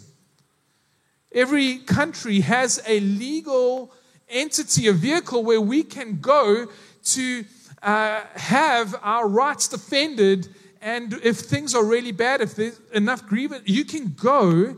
Every 1.32 1.78
country 1.78 2.40
has 2.40 2.80
a 2.86 3.00
legal 3.00 3.92
entity, 4.28 4.86
a 4.86 4.92
vehicle 4.92 5.42
where 5.42 5.60
we 5.60 5.82
can 5.82 6.20
go 6.20 6.68
to 7.04 7.44
uh, 7.82 8.22
have 8.34 8.94
our 9.02 9.28
rights 9.28 9.68
defended. 9.68 10.48
And 10.80 11.14
if 11.22 11.38
things 11.38 11.74
are 11.74 11.84
really 11.84 12.12
bad, 12.12 12.40
if 12.40 12.54
there's 12.54 12.80
enough 12.92 13.26
grievance, 13.26 13.64
you 13.66 13.84
can 13.84 14.14
go 14.14 14.76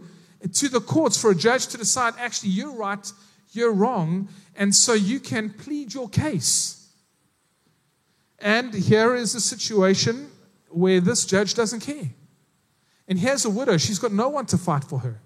to 0.53 0.69
the 0.69 0.81
courts 0.81 1.21
for 1.21 1.31
a 1.31 1.35
judge 1.35 1.67
to 1.69 1.79
decide 1.79 2.15
actually, 2.19 2.51
you're 2.51 2.75
right, 2.75 3.13
you're 3.53 3.73
wrong. 3.73 4.29
And 4.57 4.75
so 4.75 4.95
you 4.95 5.21
can 5.21 5.51
plead 5.51 5.95
your 5.95 6.09
case. 6.09 6.89
And 8.39 8.75
here 8.75 9.15
is 9.15 9.35
a 9.35 9.41
situation 9.41 10.31
where 10.69 11.01
this 11.01 11.25
judge 11.25 11.55
doesn't 11.55 11.81
care. 11.81 12.11
And 13.09 13.19
here's 13.19 13.45
a 13.45 13.51
widow, 13.51 13.77
she's 13.77 13.99
got 13.99 14.13
no 14.13 14.29
one 14.29 14.47
to 14.47 14.59
fight 14.59 14.85
for 14.85 15.01
her. 15.01 15.21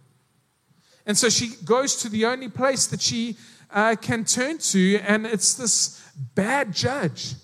And 1.06 1.16
so 1.16 1.28
she 1.28 1.54
goes 1.64 1.96
to 2.02 2.08
the 2.08 2.26
only 2.26 2.48
place 2.48 2.86
that 2.88 3.00
she 3.00 3.36
uh, 3.70 3.96
can 4.00 4.24
turn 4.24 4.58
to, 4.58 4.98
and 4.98 5.26
it's 5.26 5.54
this 5.54 6.02
bad 6.34 6.72
judge. 6.72 7.34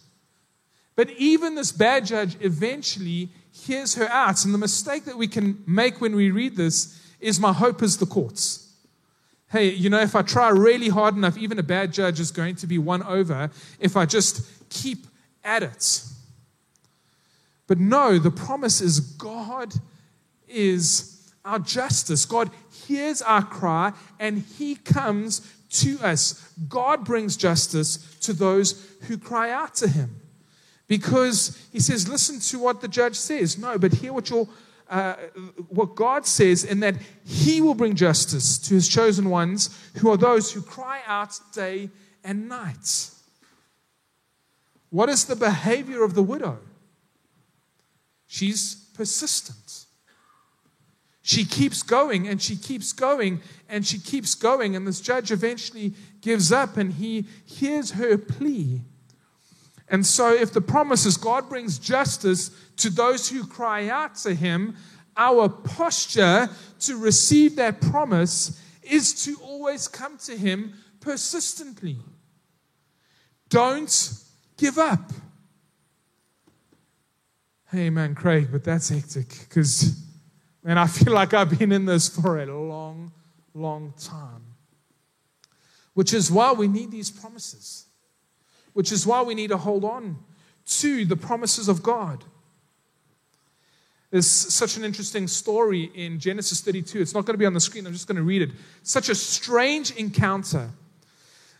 But 0.94 1.10
even 1.10 1.54
this 1.54 1.72
bad 1.72 2.06
judge 2.06 2.36
eventually 2.40 3.30
hears 3.50 3.94
her 3.94 4.08
out. 4.08 4.44
And 4.44 4.52
the 4.52 4.58
mistake 4.58 5.04
that 5.04 5.16
we 5.16 5.28
can 5.28 5.62
make 5.66 6.00
when 6.00 6.16
we 6.16 6.30
read 6.30 6.56
this 6.56 7.00
is 7.20 7.40
my 7.40 7.52
hope 7.52 7.82
is 7.82 7.98
the 7.98 8.06
courts. 8.06 8.74
Hey, 9.48 9.70
you 9.70 9.88
know, 9.90 10.00
if 10.00 10.16
I 10.16 10.22
try 10.22 10.48
really 10.48 10.88
hard 10.88 11.14
enough, 11.16 11.38
even 11.38 11.58
a 11.58 11.62
bad 11.62 11.92
judge 11.92 12.18
is 12.18 12.30
going 12.30 12.56
to 12.56 12.66
be 12.66 12.78
won 12.78 13.02
over 13.02 13.50
if 13.78 13.96
I 13.96 14.04
just 14.06 14.42
keep 14.70 15.06
at 15.44 15.62
it. 15.62 16.02
But 17.66 17.78
no, 17.78 18.18
the 18.18 18.30
promise 18.30 18.80
is 18.80 19.00
God 19.00 19.74
is 20.48 21.32
our 21.44 21.58
justice. 21.58 22.24
God 22.24 22.50
hears 22.86 23.22
our 23.22 23.42
cry 23.42 23.92
and 24.18 24.38
He 24.38 24.76
comes 24.76 25.52
to 25.70 25.98
us. 26.00 26.52
God 26.68 27.04
brings 27.04 27.36
justice 27.36 28.16
to 28.20 28.32
those 28.32 28.86
who 29.02 29.18
cry 29.18 29.50
out 29.50 29.74
to 29.76 29.88
Him. 29.88 30.20
Because 30.86 31.60
He 31.72 31.80
says, 31.80 32.08
listen 32.08 32.38
to 32.40 32.58
what 32.58 32.80
the 32.80 32.88
judge 32.88 33.16
says. 33.16 33.58
No, 33.58 33.78
but 33.78 33.92
hear 33.94 34.12
what 34.12 34.30
your 34.30 34.48
uh, 34.88 35.14
what 35.68 35.96
God 35.96 36.26
says, 36.26 36.62
in 36.62 36.78
that 36.80 36.94
He 37.24 37.60
will 37.60 37.74
bring 37.74 37.96
justice 37.96 38.56
to 38.58 38.74
His 38.74 38.88
chosen 38.88 39.30
ones, 39.30 39.76
who 39.96 40.10
are 40.10 40.16
those 40.16 40.52
who 40.52 40.62
cry 40.62 41.00
out 41.06 41.38
day 41.52 41.90
and 42.22 42.48
night. 42.48 43.10
What 44.90 45.08
is 45.08 45.24
the 45.24 45.34
behavior 45.34 46.04
of 46.04 46.14
the 46.14 46.22
widow? 46.22 46.58
She's 48.26 48.74
persistent. 48.94 49.86
She 51.22 51.44
keeps 51.44 51.82
going 51.82 52.28
and 52.28 52.40
she 52.40 52.54
keeps 52.54 52.92
going 52.92 53.40
and 53.68 53.84
she 53.84 53.98
keeps 53.98 54.34
going. 54.34 54.76
And 54.76 54.86
this 54.86 55.00
judge 55.00 55.32
eventually 55.32 55.94
gives 56.20 56.52
up 56.52 56.76
and 56.76 56.92
he 56.92 57.26
hears 57.44 57.92
her 57.92 58.16
plea. 58.16 58.82
And 59.88 60.04
so, 60.04 60.32
if 60.32 60.52
the 60.52 60.60
promise 60.60 61.06
is 61.06 61.16
God 61.16 61.48
brings 61.48 61.78
justice 61.78 62.50
to 62.76 62.90
those 62.90 63.28
who 63.28 63.46
cry 63.46 63.88
out 63.88 64.16
to 64.16 64.34
him, 64.34 64.76
our 65.16 65.48
posture 65.48 66.48
to 66.80 66.96
receive 66.96 67.56
that 67.56 67.80
promise 67.80 68.60
is 68.82 69.24
to 69.24 69.36
always 69.42 69.88
come 69.88 70.18
to 70.18 70.36
him 70.36 70.74
persistently. 71.00 71.98
Don't 73.48 74.12
give 74.56 74.78
up. 74.78 75.12
Hey, 77.70 77.90
man, 77.90 78.14
Craig, 78.14 78.48
but 78.52 78.62
that's 78.62 78.88
hectic 78.88 79.28
because 79.48 80.06
and 80.66 80.80
I 80.80 80.88
feel 80.88 81.12
like 81.12 81.32
I've 81.32 81.56
been 81.56 81.70
in 81.70 81.86
this 81.86 82.08
for 82.08 82.40
a 82.42 82.46
long, 82.46 83.12
long 83.54 83.94
time. 83.96 84.42
Which 85.94 86.12
is 86.12 86.30
why 86.30 86.52
we 86.52 86.66
need 86.66 86.90
these 86.90 87.08
promises. 87.08 87.86
Which 88.72 88.90
is 88.90 89.06
why 89.06 89.22
we 89.22 89.36
need 89.36 89.50
to 89.50 89.56
hold 89.56 89.84
on 89.84 90.18
to 90.66 91.04
the 91.04 91.16
promises 91.16 91.68
of 91.68 91.84
God. 91.84 92.24
There's 94.10 94.26
such 94.26 94.76
an 94.76 94.84
interesting 94.84 95.28
story 95.28 95.84
in 95.94 96.18
Genesis 96.18 96.60
32. 96.60 97.00
It's 97.00 97.14
not 97.14 97.24
going 97.24 97.34
to 97.34 97.38
be 97.38 97.46
on 97.46 97.54
the 97.54 97.60
screen, 97.60 97.86
I'm 97.86 97.92
just 97.92 98.08
going 98.08 98.16
to 98.16 98.22
read 98.22 98.42
it. 98.42 98.50
Such 98.82 99.08
a 99.08 99.14
strange 99.14 99.92
encounter. 99.92 100.70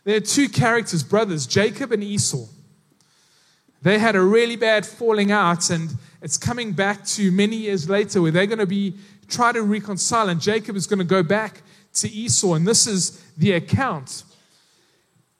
There 0.03 0.17
are 0.17 0.21
two 0.21 0.49
characters, 0.49 1.01
brothers, 1.01 1.47
Jacob 1.47 1.93
and 1.93 2.03
Esau. 2.03 2.45
They 3.87 3.99
had 3.99 4.17
a 4.17 4.21
really 4.21 4.57
bad 4.57 4.85
falling 4.85 5.31
out, 5.31 5.69
and 5.69 5.95
it's 6.21 6.37
coming 6.37 6.73
back 6.73 7.05
to 7.05 7.31
many 7.31 7.55
years 7.55 7.87
later 7.87 8.21
where 8.21 8.31
they're 8.31 8.45
going 8.45 8.59
to 8.59 8.65
be 8.65 8.95
try 9.29 9.53
to 9.53 9.61
reconcile, 9.63 10.27
and 10.27 10.41
Jacob 10.41 10.75
is 10.75 10.87
going 10.87 10.99
to 10.99 11.05
go 11.05 11.23
back 11.23 11.61
to 11.93 12.09
Esau, 12.09 12.55
and 12.55 12.67
this 12.67 12.85
is 12.85 13.23
the 13.37 13.53
account. 13.53 14.25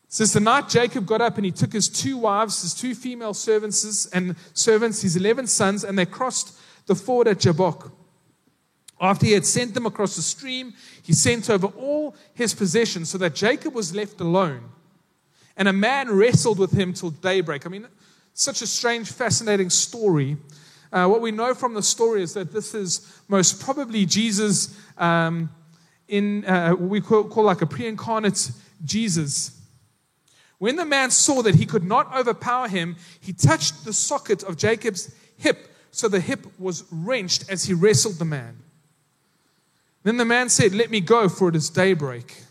Says 0.07 0.31
the 0.31 0.39
night 0.39 0.69
Jacob 0.69 1.05
got 1.05 1.19
up 1.19 1.35
and 1.35 1.43
he 1.43 1.51
took 1.51 1.73
his 1.73 1.89
two 1.89 2.17
wives, 2.17 2.61
his 2.61 2.73
two 2.73 2.95
female 2.95 3.33
servants, 3.33 4.05
and 4.13 4.33
servants, 4.53 5.01
his 5.01 5.17
eleven 5.17 5.45
sons, 5.45 5.83
and 5.83 5.99
they 5.99 6.05
crossed 6.05 6.57
the 6.85 6.95
ford 6.95 7.27
at 7.27 7.39
Jabbok. 7.39 7.91
After 9.01 9.25
he 9.25 9.33
had 9.33 9.45
sent 9.45 9.73
them 9.73 9.85
across 9.85 10.15
the 10.15 10.21
stream, 10.21 10.73
he 11.03 11.11
sent 11.11 11.49
over 11.49 11.67
all 11.67 12.15
his 12.33 12.53
possessions 12.53 13.09
so 13.09 13.17
that 13.17 13.35
Jacob 13.35 13.73
was 13.73 13.93
left 13.93 14.21
alone. 14.21 14.69
And 15.57 15.67
a 15.67 15.73
man 15.73 16.09
wrestled 16.09 16.59
with 16.59 16.71
him 16.71 16.93
till 16.93 17.09
daybreak. 17.09 17.65
I 17.65 17.69
mean, 17.69 17.87
such 18.37 18.61
a 18.61 18.67
strange, 18.67 19.11
fascinating 19.11 19.67
story. 19.67 20.37
Uh, 20.93 21.07
what 21.07 21.21
we 21.21 21.31
know 21.31 21.55
from 21.55 21.73
the 21.73 21.81
story 21.81 22.21
is 22.21 22.35
that 22.35 22.53
this 22.53 22.75
is 22.75 23.19
most 23.27 23.59
probably 23.59 24.05
Jesus 24.05 24.79
um, 24.99 25.49
in 26.07 26.45
uh, 26.45 26.69
what 26.69 26.89
we 26.89 27.01
call, 27.01 27.23
call 27.23 27.45
like 27.45 27.63
a 27.63 27.65
pre 27.65 27.87
incarnate 27.87 28.51
Jesus. 28.85 29.59
When 30.59 30.75
the 30.75 30.85
man 30.85 31.09
saw 31.09 31.41
that 31.41 31.55
he 31.55 31.65
could 31.65 31.83
not 31.83 32.15
overpower 32.15 32.67
him, 32.67 32.95
he 33.19 33.33
touched 33.33 33.85
the 33.85 33.93
socket 33.93 34.43
of 34.43 34.55
Jacob's 34.55 35.13
hip, 35.37 35.73
so 35.89 36.07
the 36.07 36.19
hip 36.19 36.45
was 36.59 36.83
wrenched 36.91 37.49
as 37.49 37.65
he 37.65 37.73
wrestled 37.73 38.19
the 38.19 38.25
man. 38.25 38.59
Then 40.03 40.17
the 40.17 40.25
man 40.25 40.49
said, 40.49 40.75
Let 40.75 40.91
me 40.91 41.01
go, 41.01 41.27
for 41.27 41.49
it 41.49 41.55
is 41.55 41.71
daybreak. 41.71 42.43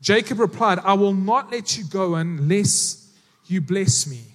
Jacob 0.00 0.40
replied, 0.40 0.80
I 0.80 0.94
will 0.94 1.14
not 1.14 1.52
let 1.52 1.78
you 1.78 1.84
go 1.84 2.16
unless 2.16 3.12
you 3.46 3.60
bless 3.60 4.08
me. 4.08 4.33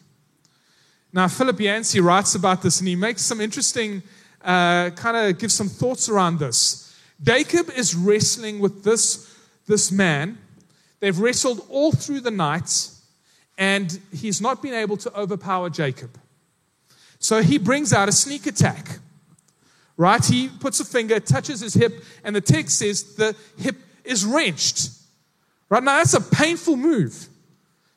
Now, 1.12 1.28
Philip 1.28 1.60
Yancey 1.60 2.00
writes 2.00 2.36
about 2.36 2.62
this 2.62 2.80
and 2.80 2.88
he 2.88 2.95
makes 2.95 3.24
some 3.24 3.41
interesting, 3.41 4.04
uh, 4.41 4.91
kind 4.91 5.17
of 5.17 5.39
gives 5.39 5.56
some 5.56 5.67
thoughts 5.67 6.08
around 6.08 6.39
this. 6.39 6.95
Jacob 7.22 7.69
is 7.76 7.95
wrestling 7.95 8.60
with 8.60 8.84
this, 8.84 9.36
this 9.65 9.91
man. 9.91 10.38
They've 11.00 11.17
wrestled 11.17 11.65
all 11.69 11.91
through 11.91 12.22
the 12.22 12.32
night 12.32 12.89
and 13.58 14.00
he's 14.13 14.39
not 14.39 14.62
been 14.62 14.74
able 14.74 14.98
to 14.98 15.13
overpower 15.19 15.69
Jacob. 15.69 16.17
So 17.19 17.41
he 17.41 17.58
brings 17.58 17.91
out 17.91 18.08
a 18.08 18.12
sneak 18.12 18.45
attack. 18.45 19.00
Right? 19.98 20.24
He 20.24 20.48
puts 20.48 20.80
a 20.80 20.86
finger, 20.86 21.19
touches 21.19 21.60
his 21.60 21.74
hip, 21.74 22.04
and 22.24 22.34
the 22.34 22.41
text 22.41 22.80
says 22.80 23.15
the 23.15 23.36
hip 23.58 23.76
is 24.06 24.24
wrenched. 24.24 24.91
Right 25.67 25.84
now, 25.84 25.98
that's 25.98 26.13
a 26.13 26.22
painful 26.22 26.78
move 26.78 27.28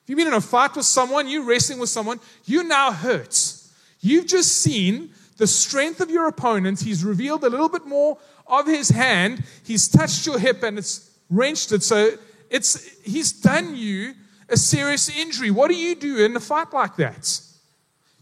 you've 0.06 0.16
been 0.16 0.28
in 0.28 0.34
a 0.34 0.40
fight 0.40 0.76
with 0.76 0.86
someone, 0.86 1.28
you're 1.28 1.44
wrestling 1.44 1.78
with 1.78 1.88
someone, 1.88 2.20
you 2.44 2.64
now 2.64 2.92
hurt. 2.92 3.54
You've 4.00 4.26
just 4.26 4.58
seen 4.58 5.10
the 5.36 5.46
strength 5.46 6.00
of 6.00 6.10
your 6.10 6.26
opponent. 6.26 6.80
He's 6.80 7.04
revealed 7.04 7.44
a 7.44 7.48
little 7.48 7.68
bit 7.68 7.86
more 7.86 8.18
of 8.46 8.66
his 8.66 8.90
hand. 8.90 9.44
He's 9.64 9.88
touched 9.88 10.26
your 10.26 10.38
hip 10.38 10.62
and 10.62 10.78
it's 10.78 11.10
wrenched 11.30 11.72
it. 11.72 11.82
So 11.82 12.12
it's 12.50 13.00
he's 13.02 13.32
done 13.32 13.76
you 13.76 14.14
a 14.48 14.56
serious 14.56 15.08
injury. 15.08 15.50
What 15.50 15.68
do 15.68 15.74
you 15.74 15.94
do 15.94 16.24
in 16.24 16.36
a 16.36 16.40
fight 16.40 16.72
like 16.72 16.96
that? 16.96 17.40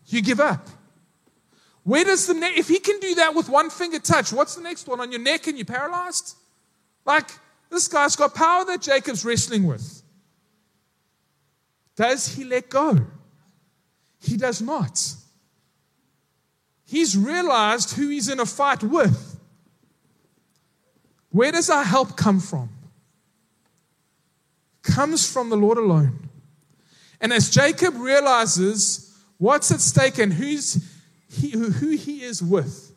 You 0.06 0.22
give 0.22 0.40
up. 0.40 0.68
Where 1.82 2.04
does 2.04 2.26
the 2.26 2.34
neck, 2.34 2.52
if 2.56 2.68
he 2.68 2.78
can 2.78 3.00
do 3.00 3.14
that 3.16 3.34
with 3.34 3.48
one 3.48 3.70
finger 3.70 3.98
touch, 3.98 4.32
what's 4.32 4.54
the 4.54 4.62
next 4.62 4.86
one? 4.86 5.00
On 5.00 5.10
your 5.10 5.20
neck 5.20 5.46
and 5.46 5.56
you're 5.56 5.64
paralyzed? 5.64 6.36
Like, 7.04 7.30
this 7.70 7.88
guy's 7.88 8.16
got 8.16 8.34
power 8.34 8.64
that 8.66 8.82
Jacob's 8.82 9.24
wrestling 9.24 9.66
with. 9.66 9.99
Does 11.96 12.34
he 12.34 12.44
let 12.44 12.68
go? 12.68 12.98
He 14.20 14.36
does 14.36 14.60
not. 14.60 15.14
He's 16.84 17.16
realized 17.16 17.94
who 17.94 18.08
he's 18.08 18.28
in 18.28 18.40
a 18.40 18.46
fight 18.46 18.82
with. 18.82 19.38
Where 21.30 21.52
does 21.52 21.70
our 21.70 21.84
help 21.84 22.16
come 22.16 22.40
from? 22.40 22.70
Comes 24.82 25.30
from 25.30 25.50
the 25.50 25.56
Lord 25.56 25.78
alone. 25.78 26.28
And 27.20 27.32
as 27.32 27.50
Jacob 27.50 27.94
realizes 27.96 29.16
what's 29.38 29.70
at 29.70 29.80
stake 29.80 30.18
and 30.18 30.32
who's 30.32 30.84
he, 31.28 31.50
who 31.50 31.90
he 31.90 32.22
is 32.22 32.42
with, 32.42 32.92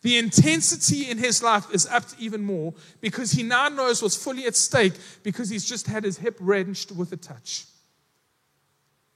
the 0.00 0.16
intensity 0.16 1.10
in 1.10 1.18
his 1.18 1.42
life 1.42 1.66
is 1.72 1.86
up 1.86 2.04
even 2.18 2.42
more 2.42 2.72
because 3.00 3.32
he 3.32 3.42
now 3.42 3.68
knows 3.68 4.00
what's 4.00 4.16
fully 4.16 4.46
at 4.46 4.56
stake 4.56 4.94
because 5.22 5.50
he's 5.50 5.64
just 5.64 5.86
had 5.86 6.04
his 6.04 6.18
hip 6.18 6.38
wrenched 6.40 6.92
with 6.92 7.12
a 7.12 7.16
touch. 7.16 7.66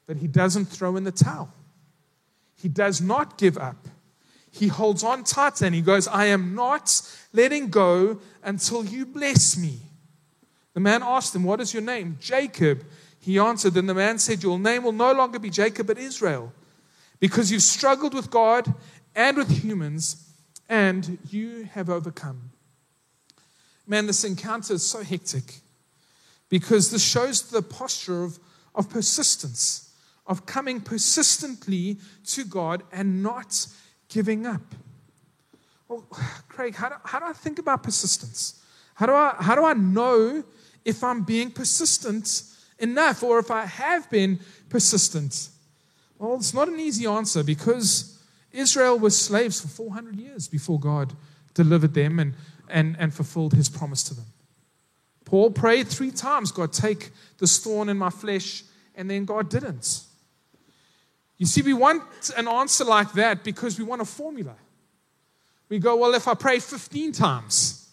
But 0.07 0.17
he 0.17 0.27
doesn't 0.27 0.67
throw 0.67 0.97
in 0.97 1.05
the 1.05 1.13
towel. 1.13 1.53
He 2.57 2.69
does 2.69 3.01
not 3.01 3.39
give 3.39 3.59
up. 3.59 3.89
He 4.51 4.69
holds 4.69 5.03
on 5.03 5.25
tight 5.25 5.63
and 5.63 5.75
he 5.75 5.81
goes, 5.81 6.07
I 6.07 6.27
am 6.27 6.55
not 6.55 7.01
letting 7.33 7.69
go 7.69 8.21
until 8.43 8.85
you 8.85 9.07
bless 9.07 9.57
me. 9.57 9.79
The 10.75 10.81
man 10.81 11.03
asked 11.03 11.35
him, 11.35 11.45
What 11.45 11.61
is 11.61 11.73
your 11.73 11.83
name? 11.83 12.19
Jacob. 12.21 12.85
He 13.19 13.39
answered, 13.39 13.75
Then 13.75 13.87
the 13.87 13.95
man 13.95 14.19
said, 14.19 14.43
Your 14.43 14.59
name 14.59 14.85
will 14.85 14.93
no 14.93 15.13
longer 15.13 15.39
be 15.39 15.51
Jacob, 15.51 15.87
but 15.87 15.99
Israel, 15.99 16.53
because 17.21 17.51
you've 17.51 17.63
struggled 17.63 18.15
with 18.15 18.31
God 18.31 18.75
and 19.15 19.37
with 19.37 19.51
humans, 19.63 20.29
and 20.69 21.19
you 21.31 21.65
have 21.73 21.91
overcome. 21.91 22.51
Man, 23.87 24.07
this 24.07 24.25
encounter 24.25 24.75
is 24.75 24.85
so 24.85 25.03
hectic 25.03 25.61
because 26.49 26.91
this 26.91 27.05
shows 27.05 27.43
the 27.51 27.63
posture 27.63 28.25
of, 28.25 28.39
of 28.75 28.89
persistence, 28.89 29.92
of 30.27 30.47
coming 30.47 30.81
persistently 30.81 31.99
to 32.25 32.45
God 32.45 32.83
and 32.93 33.23
not 33.23 33.67
giving 34.09 34.47
up. 34.47 34.63
Well, 35.89 36.07
Craig, 36.49 36.75
how 36.75 36.91
do, 36.91 36.95
how 37.05 37.19
do 37.19 37.27
I 37.27 37.33
think 37.33 37.59
about 37.59 37.83
persistence? 37.83 38.63
How 38.95 39.07
do, 39.07 39.13
I, 39.13 39.35
how 39.39 39.55
do 39.55 39.65
I 39.65 39.75
know 39.75 40.45
if 40.85 41.03
I'm 41.03 41.23
being 41.23 41.51
persistent 41.51 42.45
enough 42.79 43.23
or 43.23 43.39
if 43.39 43.51
I 43.51 43.65
have 43.65 44.09
been 44.11 44.41
persistent? 44.69 45.49
Well, 46.19 46.37
it's 46.37 46.55
not 46.55 46.69
an 46.69 46.79
easy 46.79 47.07
answer 47.07 47.43
because 47.43 48.23
Israel 48.53 48.99
was 48.99 49.19
slaves 49.19 49.61
for 49.61 49.69
400 49.69 50.17
years 50.17 50.47
before 50.47 50.79
God 50.79 51.15
delivered 51.55 51.95
them 51.95 52.19
and, 52.19 52.35
and, 52.69 52.97
and 52.99 53.13
fulfilled 53.13 53.55
his 53.55 53.69
promise 53.69 54.03
to 54.05 54.15
them. 54.15 54.27
Paul 55.25 55.51
prayed 55.51 55.89
three 55.89 56.11
times 56.11 56.53
God, 56.53 56.73
take 56.73 57.11
this 57.39 57.59
thorn 57.59 57.89
in 57.89 57.97
my 57.97 58.11
flesh, 58.11 58.65
and 58.95 59.11
then 59.11 59.25
God 59.25 59.49
didn't. 59.49 60.05
You 61.43 61.47
see, 61.47 61.63
we 61.63 61.75
want 61.75 62.05
an 62.37 62.47
answer 62.47 62.85
like 62.85 63.15
that 63.15 63.43
because 63.43 63.77
we 63.77 63.85
want 63.85 64.01
a 64.01 64.05
formula. 64.05 64.55
We 65.69 65.81
go, 65.81 65.97
well, 65.97 66.15
if 66.15 66.29
I 66.29 66.35
pray 66.35 66.61
15 66.61 67.11
times, 67.11 67.89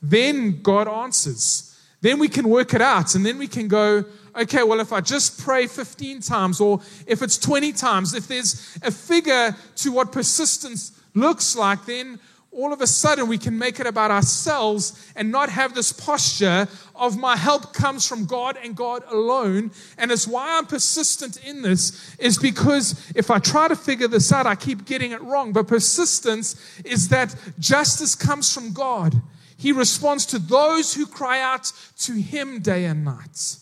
then 0.00 0.62
God 0.62 0.86
answers. 0.86 1.76
Then 2.00 2.20
we 2.20 2.28
can 2.28 2.48
work 2.48 2.74
it 2.74 2.80
out, 2.80 3.16
and 3.16 3.26
then 3.26 3.38
we 3.38 3.48
can 3.48 3.66
go, 3.66 4.04
okay, 4.36 4.62
well, 4.62 4.78
if 4.78 4.92
I 4.92 5.00
just 5.00 5.42
pray 5.42 5.66
15 5.66 6.20
times, 6.20 6.60
or 6.60 6.80
if 7.08 7.22
it's 7.22 7.36
20 7.38 7.72
times, 7.72 8.14
if 8.14 8.28
there's 8.28 8.78
a 8.84 8.92
figure 8.92 9.56
to 9.78 9.90
what 9.90 10.12
persistence 10.12 10.92
looks 11.14 11.56
like, 11.56 11.86
then 11.86 12.20
all 12.52 12.72
of 12.72 12.82
a 12.82 12.86
sudden 12.86 13.28
we 13.28 13.38
can 13.38 13.58
make 13.58 13.80
it 13.80 13.86
about 13.86 14.10
ourselves 14.10 15.10
and 15.16 15.32
not 15.32 15.48
have 15.48 15.74
this 15.74 15.90
posture 15.90 16.68
of 16.94 17.16
my 17.16 17.34
help 17.34 17.72
comes 17.72 18.06
from 18.06 18.26
God 18.26 18.58
and 18.62 18.76
God 18.76 19.02
alone. 19.08 19.70
And 19.96 20.12
it's 20.12 20.28
why 20.28 20.58
I'm 20.58 20.66
persistent 20.66 21.42
in 21.44 21.62
this, 21.62 22.14
is 22.18 22.36
because 22.36 23.10
if 23.16 23.30
I 23.30 23.38
try 23.38 23.68
to 23.68 23.76
figure 23.76 24.06
this 24.06 24.30
out, 24.32 24.46
I 24.46 24.54
keep 24.54 24.84
getting 24.84 25.12
it 25.12 25.22
wrong. 25.22 25.52
But 25.52 25.66
persistence 25.66 26.82
is 26.84 27.08
that 27.08 27.34
justice 27.58 28.14
comes 28.14 28.52
from 28.52 28.74
God. 28.74 29.14
He 29.56 29.72
responds 29.72 30.26
to 30.26 30.38
those 30.38 30.92
who 30.92 31.06
cry 31.06 31.40
out 31.40 31.72
to 32.00 32.12
Him 32.12 32.60
day 32.60 32.84
and 32.84 33.02
night. 33.02 33.56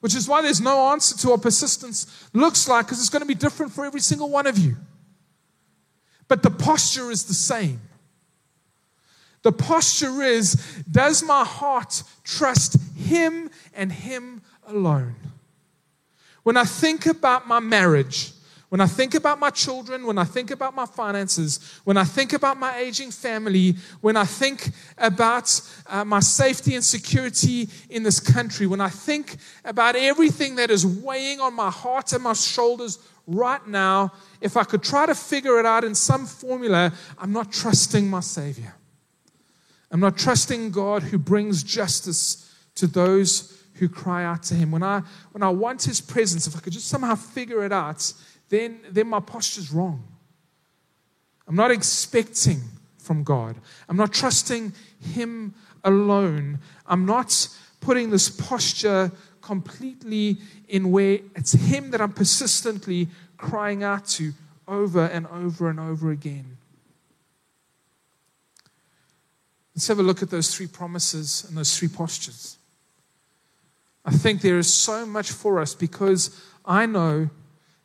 Which 0.00 0.14
is 0.14 0.28
why 0.28 0.42
there's 0.42 0.60
no 0.60 0.90
answer 0.90 1.16
to 1.18 1.30
what 1.30 1.42
persistence 1.42 2.28
looks 2.34 2.68
like, 2.68 2.86
because 2.86 3.00
it's 3.00 3.08
going 3.08 3.22
to 3.22 3.26
be 3.26 3.34
different 3.34 3.72
for 3.72 3.86
every 3.86 4.00
single 4.00 4.28
one 4.28 4.46
of 4.46 4.58
you. 4.58 4.76
But 6.28 6.42
the 6.42 6.50
posture 6.50 7.10
is 7.10 7.24
the 7.24 7.34
same. 7.34 7.80
The 9.42 9.52
posture 9.52 10.22
is 10.22 10.54
Does 10.90 11.22
my 11.22 11.44
heart 11.44 12.02
trust 12.24 12.76
Him 12.96 13.50
and 13.74 13.92
Him 13.92 14.42
alone? 14.66 15.16
When 16.42 16.56
I 16.56 16.64
think 16.64 17.06
about 17.06 17.46
my 17.46 17.60
marriage, 17.60 18.32
when 18.68 18.82
I 18.82 18.86
think 18.86 19.14
about 19.14 19.38
my 19.38 19.48
children, 19.48 20.04
when 20.04 20.18
I 20.18 20.24
think 20.24 20.50
about 20.50 20.74
my 20.74 20.84
finances, 20.84 21.80
when 21.84 21.96
I 21.96 22.04
think 22.04 22.34
about 22.34 22.58
my 22.58 22.76
aging 22.78 23.10
family, 23.10 23.76
when 24.02 24.16
I 24.16 24.24
think 24.24 24.70
about 24.98 25.60
uh, 25.86 26.04
my 26.04 26.20
safety 26.20 26.74
and 26.74 26.84
security 26.84 27.68
in 27.88 28.02
this 28.02 28.20
country, 28.20 28.66
when 28.66 28.80
I 28.80 28.90
think 28.90 29.36
about 29.64 29.96
everything 29.96 30.56
that 30.56 30.70
is 30.70 30.86
weighing 30.86 31.40
on 31.40 31.54
my 31.54 31.70
heart 31.70 32.12
and 32.12 32.22
my 32.22 32.34
shoulders 32.34 32.98
right 33.26 33.66
now, 33.66 34.12
if 34.40 34.56
I 34.56 34.64
could 34.64 34.82
try 34.82 35.06
to 35.06 35.14
figure 35.14 35.58
it 35.58 35.64
out 35.64 35.82
in 35.82 35.94
some 35.94 36.26
formula, 36.26 36.92
I'm 37.18 37.32
not 37.32 37.50
trusting 37.50 38.08
my 38.08 38.20
Savior. 38.20 38.74
I'm 39.90 40.00
not 40.00 40.18
trusting 40.18 40.70
God 40.70 41.02
who 41.02 41.18
brings 41.18 41.62
justice 41.62 42.54
to 42.74 42.86
those 42.86 43.62
who 43.74 43.88
cry 43.88 44.24
out 44.24 44.42
to 44.44 44.54
Him. 44.54 44.70
When 44.70 44.82
I, 44.82 45.02
when 45.32 45.42
I 45.42 45.48
want 45.48 45.82
His 45.82 46.00
presence, 46.00 46.46
if 46.46 46.56
I 46.56 46.60
could 46.60 46.72
just 46.72 46.88
somehow 46.88 47.14
figure 47.14 47.64
it 47.64 47.72
out, 47.72 48.12
then, 48.48 48.80
then 48.90 49.08
my 49.08 49.20
posture's 49.20 49.72
wrong. 49.72 50.04
I'm 51.46 51.56
not 51.56 51.70
expecting 51.70 52.60
from 52.98 53.24
God. 53.24 53.56
I'm 53.88 53.96
not 53.96 54.12
trusting 54.12 54.74
Him 55.00 55.54
alone. 55.84 56.58
I'm 56.86 57.06
not 57.06 57.48
putting 57.80 58.10
this 58.10 58.28
posture 58.28 59.10
completely 59.40 60.38
in 60.68 60.90
where 60.90 61.20
it's 61.34 61.52
Him 61.52 61.90
that 61.92 62.02
I'm 62.02 62.12
persistently 62.12 63.08
crying 63.38 63.82
out 63.82 64.06
to 64.08 64.32
over 64.66 65.06
and 65.06 65.26
over 65.28 65.70
and 65.70 65.80
over 65.80 66.10
again. 66.10 66.57
Let's 69.78 69.86
have 69.86 70.00
a 70.00 70.02
look 70.02 70.22
at 70.22 70.30
those 70.30 70.52
three 70.52 70.66
promises 70.66 71.44
and 71.46 71.56
those 71.56 71.78
three 71.78 71.86
postures. 71.86 72.58
I 74.04 74.10
think 74.10 74.40
there 74.40 74.58
is 74.58 74.66
so 74.74 75.06
much 75.06 75.30
for 75.30 75.60
us 75.60 75.72
because 75.72 76.36
I 76.66 76.84
know 76.84 77.30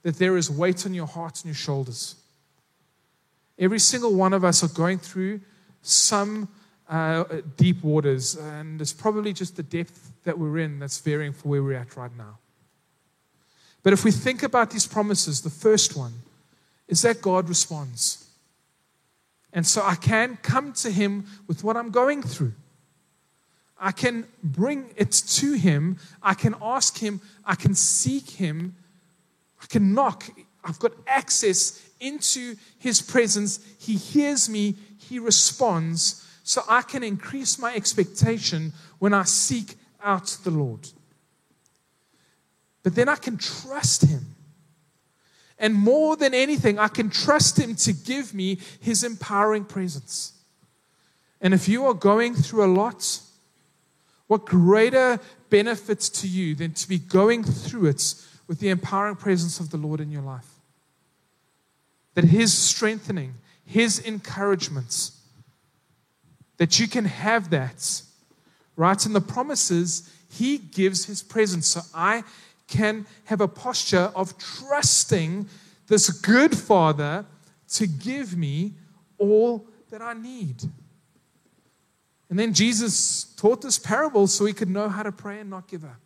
that 0.02 0.16
there 0.16 0.36
is 0.36 0.50
weight 0.50 0.88
on 0.88 0.96
your 0.96 1.06
heart 1.06 1.36
and 1.42 1.46
your 1.46 1.54
shoulders. 1.54 2.16
Every 3.60 3.78
single 3.78 4.16
one 4.16 4.34
of 4.34 4.44
us 4.44 4.64
are 4.64 4.70
going 4.70 4.98
through 4.98 5.42
some 5.84 6.50
uh, 6.90 7.26
deep 7.58 7.84
waters, 7.84 8.38
and 8.38 8.82
it's 8.82 8.92
probably 8.92 9.32
just 9.32 9.56
the 9.56 9.62
depth 9.62 10.14
that 10.24 10.40
we're 10.40 10.58
in 10.58 10.80
that's 10.80 11.00
varying 11.00 11.32
for 11.32 11.48
where 11.48 11.62
we're 11.62 11.78
at 11.78 11.96
right 11.96 12.18
now. 12.18 12.40
But 13.84 13.94
if 13.94 14.04
we 14.04 14.10
think 14.10 14.42
about 14.42 14.72
these 14.72 14.88
promises, 14.88 15.42
the 15.42 15.52
first 15.52 15.96
one 15.96 16.14
is 16.88 17.04
that 17.04 17.22
God 17.22 17.50
responds. 17.50 18.23
And 19.54 19.66
so 19.66 19.82
I 19.84 19.96
can 19.96 20.38
come 20.42 20.74
to 20.74 20.92
Him 20.92 21.26
with 21.48 21.64
what 21.64 21.78
I'm 21.78 21.92
going 21.92 22.24
through. 22.24 22.54
I 23.80 23.92
can 23.92 24.26
bring 24.44 24.90
it 24.98 25.12
to 25.12 25.54
Him. 25.54 25.98
I 26.22 26.34
can 26.34 26.56
ask 26.62 26.98
Him. 26.98 27.22
I 27.46 27.56
can 27.56 27.76
seek 27.76 28.30
Him 28.32 28.76
I 29.64 29.66
can 29.68 29.94
knock. 29.94 30.30
I've 30.64 30.80
got 30.80 30.92
access 31.08 31.82
into 32.00 32.56
his 32.78 33.02
presence. 33.02 33.60
He 33.80 33.96
hears 33.96 34.50
me, 34.50 34.76
he 34.98 35.20
responds. 35.20 36.20
So 36.44 36.62
I 36.68 36.82
can 36.82 37.04
increase 37.04 37.58
my 37.58 37.74
expectation 37.74 38.74
when 39.00 39.14
I 39.14 39.24
seek 39.24 39.76
out 40.04 40.38
the 40.44 40.52
Lord. 40.52 40.90
But 42.84 42.96
then 42.96 43.08
I 43.08 43.16
can 43.16 43.38
trust 43.38 44.02
him. 44.02 44.36
And 45.60 45.74
more 45.74 46.16
than 46.16 46.34
anything, 46.34 46.80
I 46.80 46.88
can 46.88 47.10
trust 47.10 47.58
him 47.58 47.76
to 47.76 47.94
give 47.94 48.34
me 48.34 48.60
his 48.80 49.04
empowering 49.04 49.66
presence. 49.66 50.34
And 51.40 51.54
if 51.54 51.68
you 51.68 51.86
are 51.86 51.94
going 51.94 52.36
through 52.36 52.66
a 52.66 52.74
lot, 52.74 53.20
what 54.28 54.46
greater 54.46 55.20
benefits 55.50 56.10
to 56.10 56.28
you 56.28 56.56
than 56.56 56.74
to 56.74 56.88
be 56.88 56.98
going 56.98 57.44
through 57.44 57.86
it 57.86 58.16
with 58.48 58.60
the 58.60 58.70
empowering 58.70 59.16
presence 59.16 59.60
of 59.60 59.70
the 59.70 59.78
Lord 59.78 60.00
in 60.00 60.12
your 60.12 60.22
life. 60.22 60.48
That 62.16 62.26
His 62.26 62.52
strengthening, 62.52 63.36
His 63.66 64.00
encouragements, 64.00 65.20
that 66.58 66.80
you 66.80 66.88
can 66.88 67.06
have 67.06 67.50
that, 67.52 68.02
right? 68.76 69.06
In 69.06 69.14
the 69.14 69.22
promises, 69.22 70.10
He 70.30 70.58
gives 70.58 71.06
His 71.06 71.22
presence. 71.22 71.68
So 71.68 71.82
I 71.94 72.24
can 72.68 73.06
have 73.26 73.42
a 73.42 73.48
posture 73.48 74.12
of 74.16 74.38
trusting 74.38 75.48
this 75.88 76.10
good 76.10 76.58
Father 76.58 77.26
to 77.70 77.88
give 77.88 78.38
me 78.38 78.74
all 79.18 79.66
that 79.90 80.02
I 80.02 80.14
need. 80.14 80.64
And 82.30 82.40
then 82.40 82.54
Jesus 82.54 83.26
taught 83.36 83.62
this 83.62 83.78
parable 83.78 84.28
so 84.28 84.46
he 84.46 84.54
could 84.54 84.70
know 84.70 84.90
how 84.90 85.04
to 85.04 85.12
pray 85.12 85.40
and 85.40 85.50
not 85.50 85.68
give 85.68 85.84
up 85.84 86.04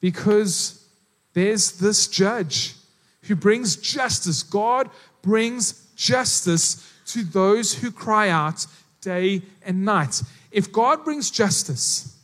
because 0.00 0.86
there's 1.34 1.72
this 1.72 2.06
judge 2.06 2.74
who 3.22 3.36
brings 3.36 3.76
justice. 3.76 4.42
God 4.42 4.90
brings 5.22 5.92
justice 5.96 6.90
to 7.06 7.24
those 7.24 7.74
who 7.74 7.90
cry 7.90 8.28
out 8.28 8.66
day 9.00 9.42
and 9.62 9.84
night. 9.84 10.22
If 10.50 10.72
God 10.72 11.04
brings 11.04 11.30
justice, 11.30 12.17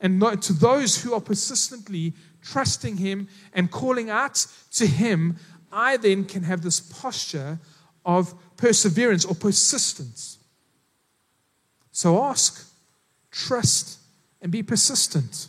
and 0.00 0.20
to 0.42 0.52
those 0.52 1.02
who 1.02 1.12
are 1.14 1.20
persistently 1.20 2.14
trusting 2.42 2.98
Him 2.98 3.28
and 3.52 3.70
calling 3.70 4.10
out 4.10 4.46
to 4.72 4.86
Him, 4.86 5.36
I 5.72 5.96
then 5.96 6.24
can 6.24 6.44
have 6.44 6.62
this 6.62 6.80
posture 6.80 7.58
of 8.04 8.34
perseverance 8.56 9.24
or 9.24 9.34
persistence. 9.34 10.38
So 11.92 12.22
ask, 12.22 12.72
trust, 13.30 13.98
and 14.40 14.52
be 14.52 14.62
persistent. 14.62 15.48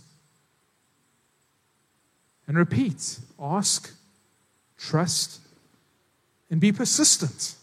And 2.48 2.58
repeat 2.58 3.20
ask, 3.40 3.94
trust, 4.78 5.40
and 6.50 6.60
be 6.60 6.72
persistent. 6.72 7.56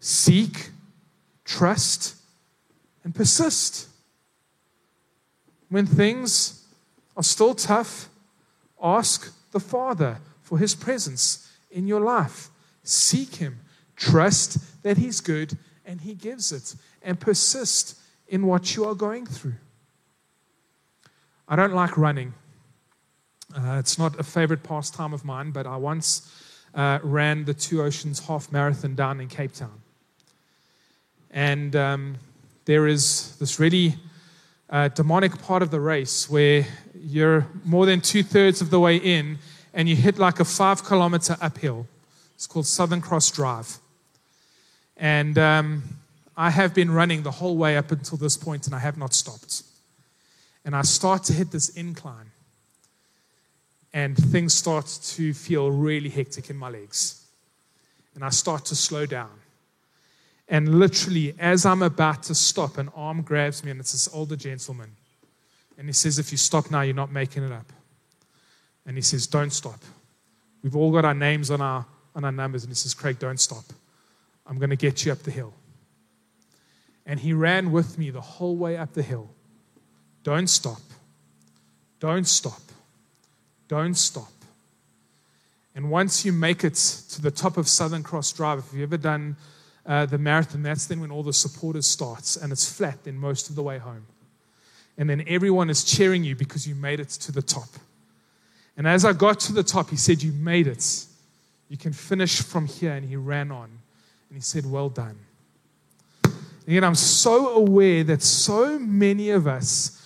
Seek, 0.00 0.68
trust, 1.44 2.14
and 3.02 3.14
persist. 3.14 3.88
When 5.74 5.86
things 5.86 6.64
are 7.16 7.24
still 7.24 7.52
tough, 7.52 8.08
ask 8.80 9.34
the 9.50 9.58
Father 9.58 10.18
for 10.40 10.56
His 10.56 10.72
presence 10.72 11.50
in 11.68 11.88
your 11.88 11.98
life. 11.98 12.48
Seek 12.84 13.34
Him. 13.34 13.58
Trust 13.96 14.84
that 14.84 14.98
He's 14.98 15.20
good 15.20 15.58
and 15.84 16.00
He 16.00 16.14
gives 16.14 16.52
it. 16.52 16.76
And 17.02 17.18
persist 17.18 17.98
in 18.28 18.46
what 18.46 18.76
you 18.76 18.84
are 18.84 18.94
going 18.94 19.26
through. 19.26 19.56
I 21.48 21.56
don't 21.56 21.74
like 21.74 21.98
running. 21.98 22.34
Uh, 23.52 23.78
it's 23.80 23.98
not 23.98 24.16
a 24.20 24.22
favorite 24.22 24.62
pastime 24.62 25.12
of 25.12 25.24
mine, 25.24 25.50
but 25.50 25.66
I 25.66 25.76
once 25.76 26.32
uh, 26.72 27.00
ran 27.02 27.46
the 27.46 27.54
Two 27.54 27.82
Oceans 27.82 28.20
half 28.28 28.52
marathon 28.52 28.94
down 28.94 29.20
in 29.20 29.26
Cape 29.26 29.54
Town. 29.54 29.80
And 31.32 31.74
um, 31.74 32.18
there 32.64 32.86
is 32.86 33.36
this 33.40 33.58
really 33.58 33.96
uh, 34.70 34.88
demonic 34.88 35.40
part 35.42 35.62
of 35.62 35.70
the 35.70 35.80
race 35.80 36.28
where 36.28 36.66
you're 36.94 37.46
more 37.64 37.86
than 37.86 38.00
two 38.00 38.22
thirds 38.22 38.60
of 38.60 38.70
the 38.70 38.80
way 38.80 38.96
in 38.96 39.38
and 39.72 39.88
you 39.88 39.96
hit 39.96 40.18
like 40.18 40.40
a 40.40 40.44
five 40.44 40.84
kilometer 40.84 41.36
uphill. 41.40 41.86
It's 42.34 42.46
called 42.46 42.66
Southern 42.66 43.00
Cross 43.00 43.32
Drive. 43.32 43.78
And 44.96 45.36
um, 45.38 45.82
I 46.36 46.50
have 46.50 46.74
been 46.74 46.90
running 46.90 47.22
the 47.22 47.30
whole 47.30 47.56
way 47.56 47.76
up 47.76 47.90
until 47.90 48.18
this 48.18 48.36
point 48.36 48.66
and 48.66 48.74
I 48.74 48.78
have 48.78 48.96
not 48.96 49.14
stopped. 49.14 49.62
And 50.64 50.74
I 50.74 50.82
start 50.82 51.24
to 51.24 51.32
hit 51.32 51.50
this 51.50 51.68
incline 51.70 52.30
and 53.92 54.16
things 54.16 54.54
start 54.54 54.86
to 55.02 55.34
feel 55.34 55.70
really 55.70 56.08
hectic 56.08 56.50
in 56.50 56.56
my 56.56 56.70
legs. 56.70 57.24
And 58.14 58.24
I 58.24 58.30
start 58.30 58.64
to 58.66 58.76
slow 58.76 59.06
down. 59.06 59.30
And 60.48 60.78
literally, 60.78 61.34
as 61.38 61.64
I'm 61.64 61.82
about 61.82 62.22
to 62.24 62.34
stop, 62.34 62.76
an 62.78 62.90
arm 62.94 63.22
grabs 63.22 63.64
me, 63.64 63.70
and 63.70 63.80
it's 63.80 63.92
this 63.92 64.08
older 64.12 64.36
gentleman. 64.36 64.90
And 65.78 65.86
he 65.86 65.92
says, 65.92 66.18
If 66.18 66.32
you 66.32 66.38
stop 66.38 66.70
now, 66.70 66.82
you're 66.82 66.94
not 66.94 67.10
making 67.10 67.44
it 67.44 67.52
up. 67.52 67.72
And 68.86 68.96
he 68.96 69.02
says, 69.02 69.26
Don't 69.26 69.50
stop. 69.50 69.80
We've 70.62 70.76
all 70.76 70.90
got 70.90 71.04
our 71.04 71.14
names 71.14 71.50
on 71.50 71.60
our, 71.60 71.86
on 72.14 72.24
our 72.24 72.32
numbers. 72.32 72.64
And 72.64 72.70
he 72.70 72.74
says, 72.74 72.94
Craig, 72.94 73.18
don't 73.18 73.38
stop. 73.38 73.64
I'm 74.46 74.58
going 74.58 74.70
to 74.70 74.76
get 74.76 75.04
you 75.04 75.12
up 75.12 75.18
the 75.18 75.30
hill. 75.30 75.52
And 77.04 77.20
he 77.20 77.34
ran 77.34 77.70
with 77.70 77.98
me 77.98 78.08
the 78.08 78.22
whole 78.22 78.56
way 78.56 78.78
up 78.78 78.94
the 78.94 79.02
hill. 79.02 79.28
Don't 80.22 80.48
stop. 80.48 80.80
Don't 82.00 82.26
stop. 82.26 82.62
Don't 83.68 83.94
stop. 83.94 84.32
And 85.74 85.90
once 85.90 86.24
you 86.24 86.32
make 86.32 86.64
it 86.64 86.74
to 87.10 87.20
the 87.20 87.30
top 87.30 87.58
of 87.58 87.68
Southern 87.68 88.02
Cross 88.02 88.32
Drive, 88.32 88.60
if 88.60 88.72
you've 88.72 88.82
ever 88.82 88.96
done 88.96 89.36
uh, 89.86 90.06
the 90.06 90.18
marathon, 90.18 90.62
that's 90.62 90.86
then 90.86 91.00
when 91.00 91.10
all 91.10 91.22
the 91.22 91.32
supporters 91.32 91.86
starts 91.86 92.36
and 92.36 92.52
it's 92.52 92.70
flat 92.70 93.04
then 93.04 93.16
most 93.16 93.50
of 93.50 93.54
the 93.54 93.62
way 93.62 93.78
home. 93.78 94.06
And 94.96 95.10
then 95.10 95.24
everyone 95.26 95.70
is 95.70 95.84
cheering 95.84 96.24
you 96.24 96.36
because 96.36 96.66
you 96.66 96.74
made 96.74 97.00
it 97.00 97.08
to 97.10 97.32
the 97.32 97.42
top. 97.42 97.68
And 98.76 98.86
as 98.86 99.04
I 99.04 99.12
got 99.12 99.40
to 99.40 99.52
the 99.52 99.62
top, 99.62 99.90
he 99.90 99.96
said, 99.96 100.22
You 100.22 100.32
made 100.32 100.66
it. 100.66 101.06
You 101.68 101.76
can 101.76 101.92
finish 101.92 102.42
from 102.42 102.66
here. 102.66 102.92
And 102.92 103.04
he 103.04 103.16
ran 103.16 103.50
on. 103.50 103.64
And 103.64 104.36
he 104.36 104.40
said, 104.40 104.66
Well 104.66 104.88
done. 104.88 105.18
And 106.22 106.74
yet 106.74 106.84
I'm 106.84 106.94
so 106.94 107.54
aware 107.54 108.04
that 108.04 108.22
so 108.22 108.78
many 108.78 109.30
of 109.30 109.46
us 109.46 110.00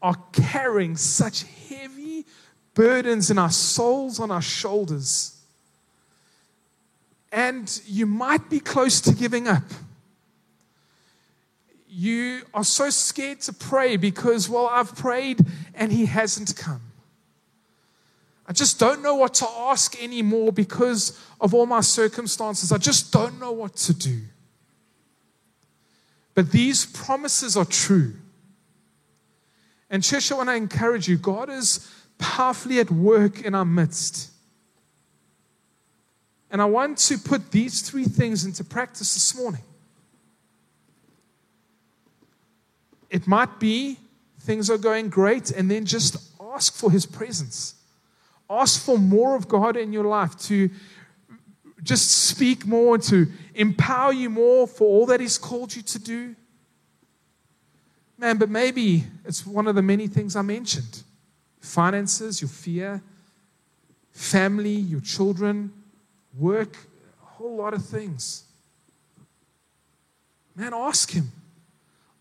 are 0.00 0.16
carrying 0.32 0.96
such 0.96 1.44
heavy 1.68 2.26
burdens 2.74 3.30
in 3.30 3.38
our 3.38 3.50
souls 3.50 4.20
on 4.20 4.30
our 4.30 4.42
shoulders. 4.42 5.33
And 7.34 7.80
you 7.84 8.06
might 8.06 8.48
be 8.48 8.60
close 8.60 9.00
to 9.00 9.12
giving 9.12 9.48
up. 9.48 9.64
You 11.88 12.42
are 12.54 12.62
so 12.62 12.90
scared 12.90 13.40
to 13.42 13.52
pray 13.52 13.96
because, 13.96 14.48
well, 14.48 14.68
I've 14.68 14.94
prayed 14.94 15.40
and 15.74 15.90
he 15.90 16.06
hasn't 16.06 16.54
come. 16.54 16.80
I 18.46 18.52
just 18.52 18.78
don't 18.78 19.02
know 19.02 19.16
what 19.16 19.34
to 19.34 19.48
ask 19.48 20.00
anymore 20.00 20.52
because 20.52 21.18
of 21.40 21.54
all 21.54 21.66
my 21.66 21.80
circumstances. 21.80 22.70
I 22.70 22.78
just 22.78 23.12
don't 23.12 23.40
know 23.40 23.50
what 23.50 23.74
to 23.76 23.94
do. 23.94 24.20
But 26.34 26.52
these 26.52 26.86
promises 26.86 27.56
are 27.56 27.64
true. 27.64 28.12
And, 29.90 30.04
church, 30.04 30.30
I 30.30 30.36
want 30.36 30.50
to 30.50 30.54
encourage 30.54 31.08
you 31.08 31.16
God 31.16 31.50
is 31.50 31.90
powerfully 32.16 32.78
at 32.78 32.92
work 32.92 33.42
in 33.42 33.56
our 33.56 33.64
midst. 33.64 34.30
And 36.54 36.62
I 36.62 36.66
want 36.66 36.98
to 36.98 37.18
put 37.18 37.50
these 37.50 37.80
three 37.80 38.04
things 38.04 38.44
into 38.44 38.62
practice 38.62 39.12
this 39.14 39.36
morning. 39.36 39.62
It 43.10 43.26
might 43.26 43.58
be 43.58 43.98
things 44.38 44.70
are 44.70 44.78
going 44.78 45.08
great, 45.08 45.50
and 45.50 45.68
then 45.68 45.84
just 45.84 46.16
ask 46.40 46.72
for 46.76 46.92
His 46.92 47.06
presence. 47.06 47.74
Ask 48.48 48.84
for 48.84 48.96
more 48.96 49.34
of 49.34 49.48
God 49.48 49.76
in 49.76 49.92
your 49.92 50.04
life 50.04 50.38
to 50.42 50.70
just 51.82 52.28
speak 52.28 52.64
more, 52.64 52.98
to 52.98 53.26
empower 53.56 54.12
you 54.12 54.30
more 54.30 54.68
for 54.68 54.84
all 54.84 55.06
that 55.06 55.18
He's 55.18 55.38
called 55.38 55.74
you 55.74 55.82
to 55.82 55.98
do. 55.98 56.36
Man, 58.16 58.36
but 58.36 58.48
maybe 58.48 59.02
it's 59.24 59.44
one 59.44 59.66
of 59.66 59.74
the 59.74 59.82
many 59.82 60.06
things 60.06 60.36
I 60.36 60.42
mentioned 60.42 61.02
finances, 61.58 62.40
your 62.40 62.48
fear, 62.48 63.02
family, 64.12 64.76
your 64.76 65.00
children, 65.00 65.72
work, 66.38 66.76
a 67.22 67.26
whole 67.26 67.56
lot 67.56 67.74
of 67.74 67.84
things. 67.84 68.44
Man, 70.56 70.72
ask 70.74 71.10
Him. 71.10 71.32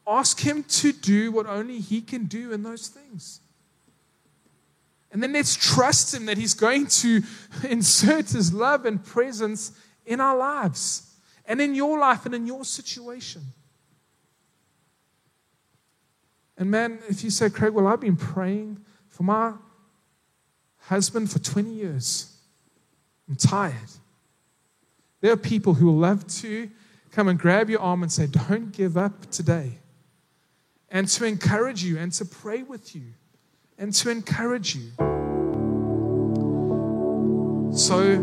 Ask 0.08 0.40
Him 0.40 0.64
to 0.64 0.92
do 0.92 1.32
what 1.32 1.46
only 1.46 1.80
He 1.80 2.02
can 2.02 2.26
do 2.26 2.52
in 2.52 2.64
those 2.64 2.88
things. 2.88 3.40
And 5.12 5.22
then 5.22 5.34
let's 5.34 5.56
trust 5.56 6.14
Him 6.14 6.26
that 6.26 6.38
He's 6.38 6.54
going 6.54 6.88
to 6.88 7.22
insert 7.70 8.30
His 8.30 8.54
love 8.54 8.86
and 8.86 9.04
presence 9.04 9.72
in 10.06 10.20
our 10.20 10.36
lives 10.36 11.14
and 11.46 11.62
in 11.62 11.76
your 11.76 12.00
life 12.00 12.26
and 12.26 12.34
in 12.34 12.48
your 12.48 12.66
situation. 12.66 13.42
And 16.58 16.70
man, 16.70 17.00
if 17.10 17.24
you 17.24 17.30
say, 17.30 17.50
Craig, 17.50 17.74
well, 17.74 17.88
I've 17.88 18.02
been 18.02 18.16
praying 18.16 18.80
for 19.10 19.24
my 19.24 19.54
husband 20.78 21.32
for 21.32 21.40
20 21.40 21.70
years, 21.72 22.36
I'm 23.28 23.36
tired. 23.36 23.74
There 25.24 25.32
are 25.32 25.38
people 25.38 25.74
who 25.74 25.86
will 25.86 26.00
love 26.00 26.28
to 26.42 26.70
come 27.12 27.30
and 27.30 27.40
grab 27.40 27.70
your 27.70 27.80
arm 27.80 28.04
and 28.04 28.12
say, 28.12 28.28
Don't 28.28 28.74
give 28.74 28.98
up 28.98 29.32
today. 29.32 29.80
And 30.90 31.08
to 31.08 31.24
encourage 31.24 31.82
you 31.82 31.98
and 31.98 32.12
to 32.12 32.26
pray 32.26 32.64
with 32.64 32.94
you 32.94 33.14
and 33.78 33.94
to 33.94 34.10
encourage 34.10 34.76
you. 34.76 34.92
So 37.74 38.18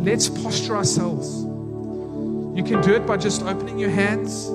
let's 0.00 0.28
posture 0.28 0.76
ourselves. 0.76 1.44
You 2.56 2.64
can 2.64 2.82
do 2.82 2.92
it 2.94 3.06
by 3.06 3.16
just 3.16 3.42
opening 3.42 3.78
your 3.78 3.90
hands 3.90 4.50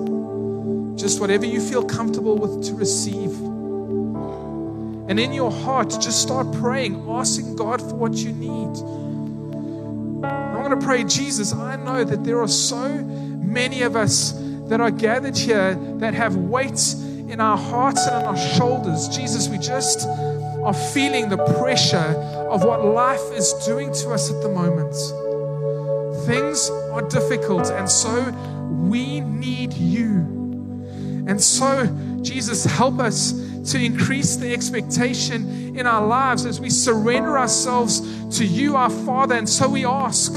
just 0.99 1.21
whatever 1.21 1.45
you 1.45 1.61
feel 1.61 1.85
comfortable 1.85 2.37
with 2.37 2.65
to 2.65 2.73
receive. 2.73 3.31
And 5.07 5.19
in 5.19 5.31
your 5.31 5.51
heart, 5.51 5.89
just 5.89 6.21
start 6.21 6.51
praying, 6.53 7.05
asking 7.07 7.55
God 7.55 7.79
for 7.79 7.95
what 7.95 8.13
you 8.15 8.33
need. 8.33 9.04
Want 10.65 10.81
to 10.81 10.87
pray, 10.87 11.03
Jesus, 11.03 11.53
I 11.53 11.75
know 11.75 12.03
that 12.03 12.23
there 12.23 12.41
are 12.41 12.47
so 12.47 12.89
many 12.89 13.83
of 13.83 13.95
us 13.95 14.31
that 14.67 14.81
are 14.81 14.89
gathered 14.89 15.37
here 15.37 15.75
that 15.99 16.15
have 16.15 16.37
weights 16.37 16.95
in 16.95 17.39
our 17.39 17.55
hearts 17.55 18.07
and 18.07 18.15
on 18.15 18.35
our 18.35 18.37
shoulders. 18.55 19.07
Jesus, 19.09 19.47
we 19.47 19.59
just 19.59 20.07
are 20.07 20.73
feeling 20.73 21.29
the 21.29 21.37
pressure 21.59 22.17
of 22.49 22.63
what 22.63 22.83
life 22.83 23.21
is 23.33 23.53
doing 23.63 23.93
to 23.93 24.09
us 24.09 24.31
at 24.31 24.41
the 24.41 24.49
moment. 24.49 24.95
Things 26.25 26.67
are 26.91 27.03
difficult, 27.03 27.69
and 27.69 27.87
so 27.87 28.31
we 28.71 29.19
need 29.19 29.71
you. 29.71 30.15
And 31.27 31.39
so, 31.39 31.85
Jesus, 32.23 32.65
help 32.65 32.97
us 32.97 33.33
to 33.71 33.79
increase 33.79 34.35
the 34.35 34.51
expectation 34.51 35.64
in 35.75 35.85
our 35.85 36.05
lives 36.05 36.45
as 36.45 36.59
we 36.59 36.69
surrender 36.69 37.37
ourselves 37.37 38.01
to 38.37 38.45
you, 38.45 38.75
our 38.77 38.89
Father. 38.89 39.35
And 39.35 39.47
so 39.47 39.67
we 39.67 39.85
ask, 39.85 40.33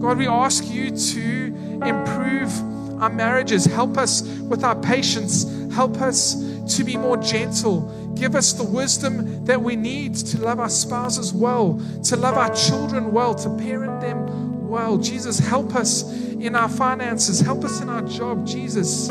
God, 0.00 0.16
we 0.16 0.26
ask 0.26 0.64
you 0.70 0.90
to 0.90 1.46
improve 1.84 3.02
our 3.02 3.10
marriages. 3.10 3.66
Help 3.66 3.98
us 3.98 4.22
with 4.22 4.64
our 4.64 4.76
patience. 4.76 5.44
Help 5.72 5.98
us 5.98 6.34
to 6.76 6.84
be 6.84 6.96
more 6.96 7.16
gentle. 7.18 8.14
Give 8.14 8.34
us 8.34 8.52
the 8.52 8.64
wisdom 8.64 9.44
that 9.44 9.60
we 9.60 9.76
need 9.76 10.14
to 10.16 10.40
love 10.40 10.58
our 10.58 10.70
spouses 10.70 11.32
well, 11.32 11.80
to 12.04 12.16
love 12.16 12.36
our 12.36 12.52
children 12.54 13.12
well, 13.12 13.34
to 13.34 13.50
parent 13.56 14.00
them 14.00 14.68
well. 14.68 14.98
Jesus, 14.98 15.38
help 15.38 15.74
us 15.74 16.10
in 16.12 16.56
our 16.56 16.68
finances. 16.68 17.40
Help 17.40 17.64
us 17.64 17.80
in 17.80 17.88
our 17.88 18.02
job, 18.02 18.46
Jesus. 18.46 19.10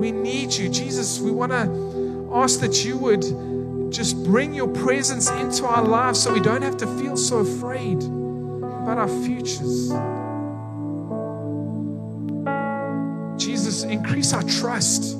We 0.00 0.12
need 0.12 0.52
you, 0.52 0.68
Jesus. 0.68 1.20
We 1.20 1.30
want 1.30 1.52
to 1.52 1.99
ask 2.32 2.60
that 2.60 2.84
you 2.84 2.96
would 2.98 3.22
just 3.92 4.22
bring 4.24 4.54
your 4.54 4.68
presence 4.68 5.30
into 5.30 5.66
our 5.66 5.82
lives 5.82 6.22
so 6.22 6.32
we 6.32 6.40
don't 6.40 6.62
have 6.62 6.76
to 6.76 6.86
feel 6.98 7.16
so 7.16 7.38
afraid 7.38 8.02
about 8.02 8.98
our 8.98 9.08
futures. 9.08 9.90
Jesus, 13.42 13.82
increase 13.82 14.32
our 14.32 14.42
trust. 14.42 15.16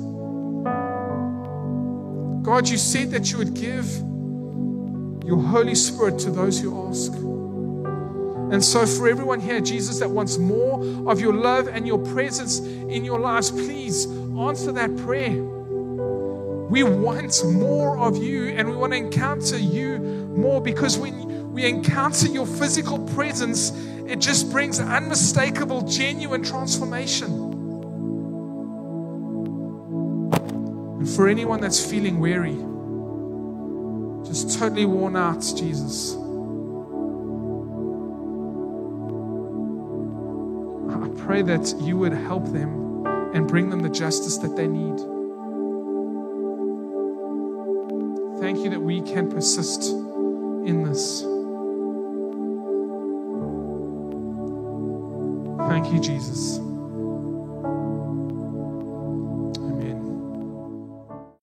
God, 2.43 2.69
you 2.69 2.77
said 2.77 3.11
that 3.11 3.31
you 3.31 3.37
would 3.39 3.53
give 3.53 3.85
your 5.25 5.41
Holy 5.41 5.75
Spirit 5.75 6.19
to 6.19 6.31
those 6.31 6.59
who 6.59 6.87
ask. 6.89 7.13
And 8.51 8.63
so, 8.63 8.85
for 8.85 9.07
everyone 9.07 9.39
here, 9.39 9.61
Jesus, 9.61 9.99
that 9.99 10.09
wants 10.09 10.37
more 10.37 11.09
of 11.09 11.21
your 11.21 11.33
love 11.33 11.67
and 11.67 11.87
your 11.87 11.99
presence 11.99 12.59
in 12.59 13.05
your 13.05 13.19
lives, 13.19 13.49
please 13.49 14.05
answer 14.05 14.71
that 14.73 14.95
prayer. 14.97 15.60
We 16.71 16.83
want 16.83 17.43
more 17.43 17.97
of 17.97 18.15
you 18.15 18.47
and 18.51 18.69
we 18.69 18.77
want 18.77 18.93
to 18.93 18.97
encounter 18.97 19.57
you 19.57 19.99
more 19.99 20.61
because 20.61 20.97
when 20.97 21.51
we 21.51 21.65
encounter 21.65 22.27
your 22.27 22.45
physical 22.45 22.97
presence, 23.09 23.71
it 24.07 24.19
just 24.19 24.49
brings 24.49 24.79
unmistakable, 24.79 25.81
genuine 25.81 26.43
transformation. 26.43 27.29
And 30.99 31.09
for 31.09 31.27
anyone 31.27 31.59
that's 31.59 31.85
feeling 31.85 32.21
weary, 32.21 32.55
just 34.25 34.57
totally 34.57 34.85
worn 34.85 35.17
out, 35.17 35.41
Jesus, 35.41 36.13
I 40.95 41.25
pray 41.25 41.41
that 41.41 41.75
you 41.81 41.97
would 41.97 42.13
help 42.13 42.45
them 42.53 43.05
and 43.33 43.45
bring 43.45 43.69
them 43.69 43.81
the 43.81 43.89
justice 43.89 44.37
that 44.37 44.55
they 44.55 44.67
need. 44.67 45.20
Thank 48.41 48.63
you 48.63 48.71
that 48.71 48.81
we 48.81 49.01
can 49.01 49.29
persist 49.29 49.91
in 49.91 50.81
this. 50.81 51.21
Thank 55.69 55.93
you, 55.93 55.99
Jesus. 55.99 56.57